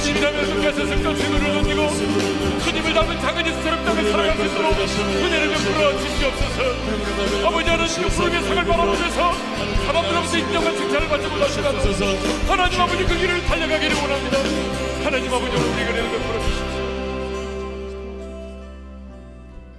주님이라면 0.00 0.40
어떻게 0.40 0.66
하셨을까 0.66 1.14
주님을 1.14 1.52
던지고 1.52 1.80
주님을 2.64 2.94
닮은 2.94 3.20
작은 3.20 3.46
예수처럼 3.46 3.84
땅을 3.84 4.10
살아갈 4.10 4.36
수 4.36 4.42
있도록 4.46 4.72
은혜를 4.72 5.48
베풀어 5.50 5.98
주시옵소서. 5.98 7.46
아버지 7.46 7.68
하나님 7.68 8.08
부름의 8.08 8.42
상을 8.42 8.64
바라보면서 8.64 9.32
사람들로부터 9.86 10.38
인정과 10.38 10.72
칭찬을 10.72 11.08
받지 11.08 11.28
못하시나도 11.28 11.78
하나님 12.48 12.80
아버지 12.80 13.04
그 13.04 13.14
길을 13.14 13.44
달려가기를 13.44 13.96
원합니다. 13.96 14.38
하나님 15.04 15.32
아버지 15.32 15.56
오늘 15.56 15.68
우리 15.68 15.82
은혜를 15.82 16.10
베풀어 16.10 16.40
주십시오. 16.40 16.72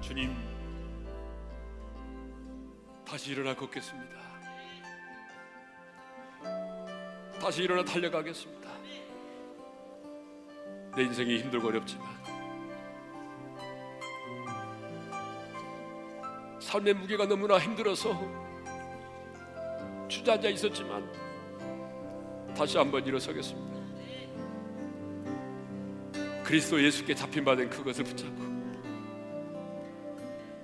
주님 0.01 0.35
다시 3.03 3.31
일어나 3.31 3.55
걷겠습니다 3.55 4.32
다시 7.43 7.63
일어나 7.63 7.83
달려가겠습니다 7.83 8.69
내 10.95 11.03
인생이 11.03 11.39
힘들고 11.39 11.67
어렵지만 11.67 12.07
삶의 16.61 16.93
무게가 16.93 17.25
너무나 17.25 17.59
힘들어서 17.59 18.17
주저앉아 20.07 20.47
있었지만 20.47 21.11
다시 22.55 22.77
한번 22.77 23.05
일어서겠습니다. 23.05 23.83
그리스도 26.43 26.81
예수께 26.81 27.13
잡힌 27.13 27.43
바된 27.43 27.69
그것을 27.69 28.05
붙잡고 28.05 28.41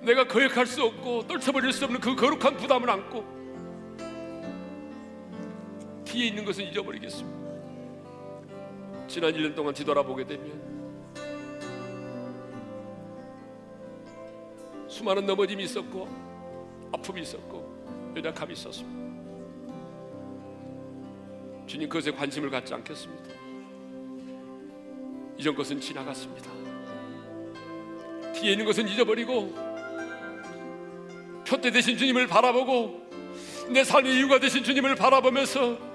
내가 0.00 0.26
거역할 0.26 0.64
수 0.64 0.82
없고 0.84 1.26
떨쳐버릴 1.26 1.74
수 1.74 1.84
없는 1.84 2.00
그 2.00 2.16
거룩한 2.16 2.56
부담을 2.56 2.88
안고 2.88 3.39
뒤에 6.10 6.26
있는 6.26 6.44
것은 6.44 6.64
잊어버리겠습니다. 6.64 7.40
지난 9.06 9.32
1년 9.32 9.54
동안 9.54 9.72
뒤돌아보게 9.72 10.26
되면 10.26 10.70
수많은 14.88 15.24
넘어짐이 15.24 15.62
있었고 15.64 16.08
아픔이 16.92 17.22
있었고 17.22 18.12
연약함이 18.16 18.54
있었습니다. 18.54 19.00
주님 21.68 21.88
그것에 21.88 22.10
관심을 22.10 22.50
갖지 22.50 22.74
않겠습니다. 22.74 23.30
이전 25.38 25.54
것은 25.54 25.80
지나갔습니다. 25.80 26.50
뒤에 28.34 28.52
있는 28.52 28.64
것은 28.64 28.88
잊어버리고 28.88 29.54
표대 31.46 31.70
대신 31.70 31.96
주님을 31.96 32.26
바라보고 32.26 33.08
내 33.70 33.84
삶의 33.84 34.16
이유가 34.16 34.40
되신 34.40 34.64
주님을 34.64 34.96
바라보면서 34.96 35.89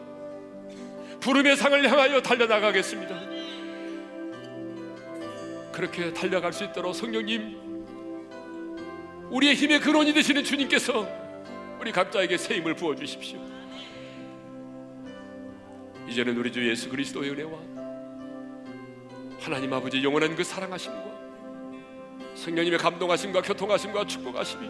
부름의 1.26 1.58
상을 1.58 1.92
향하여 1.92 2.22
달려나가겠습니다. 2.22 3.20
그렇게 5.72 6.14
달려갈 6.14 6.54
수 6.54 6.64
있도록 6.66 6.94
성령님 6.94 7.66
우리의 9.32 9.56
힘의 9.56 9.80
근원이 9.80 10.14
되시는 10.14 10.44
주님께서 10.44 11.08
우리 11.82 11.92
각자에게 11.92 12.38
새 12.38 12.58
힘을 12.58 12.76
부어 12.76 12.94
주십시오. 12.94 13.40
이제는 16.08 16.38
우리 16.38 16.52
주 16.52 16.70
예수 16.70 16.90
그리스도의 16.90 17.32
은혜와 17.32 17.60
하나님 19.40 19.74
아버지 19.74 20.04
영원한 20.04 20.36
그 20.36 20.44
사랑하심과 20.44 21.06
성령님의 22.36 22.78
감동하심과 22.78 23.42
교통하심과 23.42 24.06
축복하심이 24.06 24.68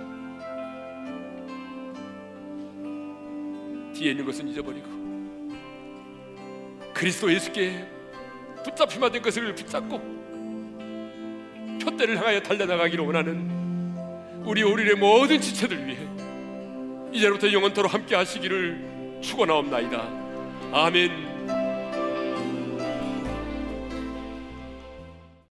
뒤에 3.94 4.12
있는 4.12 4.26
것은 4.26 4.48
잊어버리고 4.48 5.05
그리스도 6.96 7.32
예수께 7.32 7.86
붙잡히만 8.64 9.12
된 9.12 9.22
것을 9.22 9.54
붙잡고 9.54 10.00
표대를 11.84 12.18
향하여 12.18 12.42
달려나가기를 12.42 13.06
원하는 13.06 13.52
우리 14.46 14.64
오리의 14.64 14.96
모든 14.96 15.42
지체들 15.42 15.86
위해 15.86 16.00
이제부터 17.12 17.52
영원토록 17.52 17.94
함께 17.94 18.16
하시기를 18.16 19.20
축원하옵나이다. 19.22 20.08
아멘. 20.72 21.35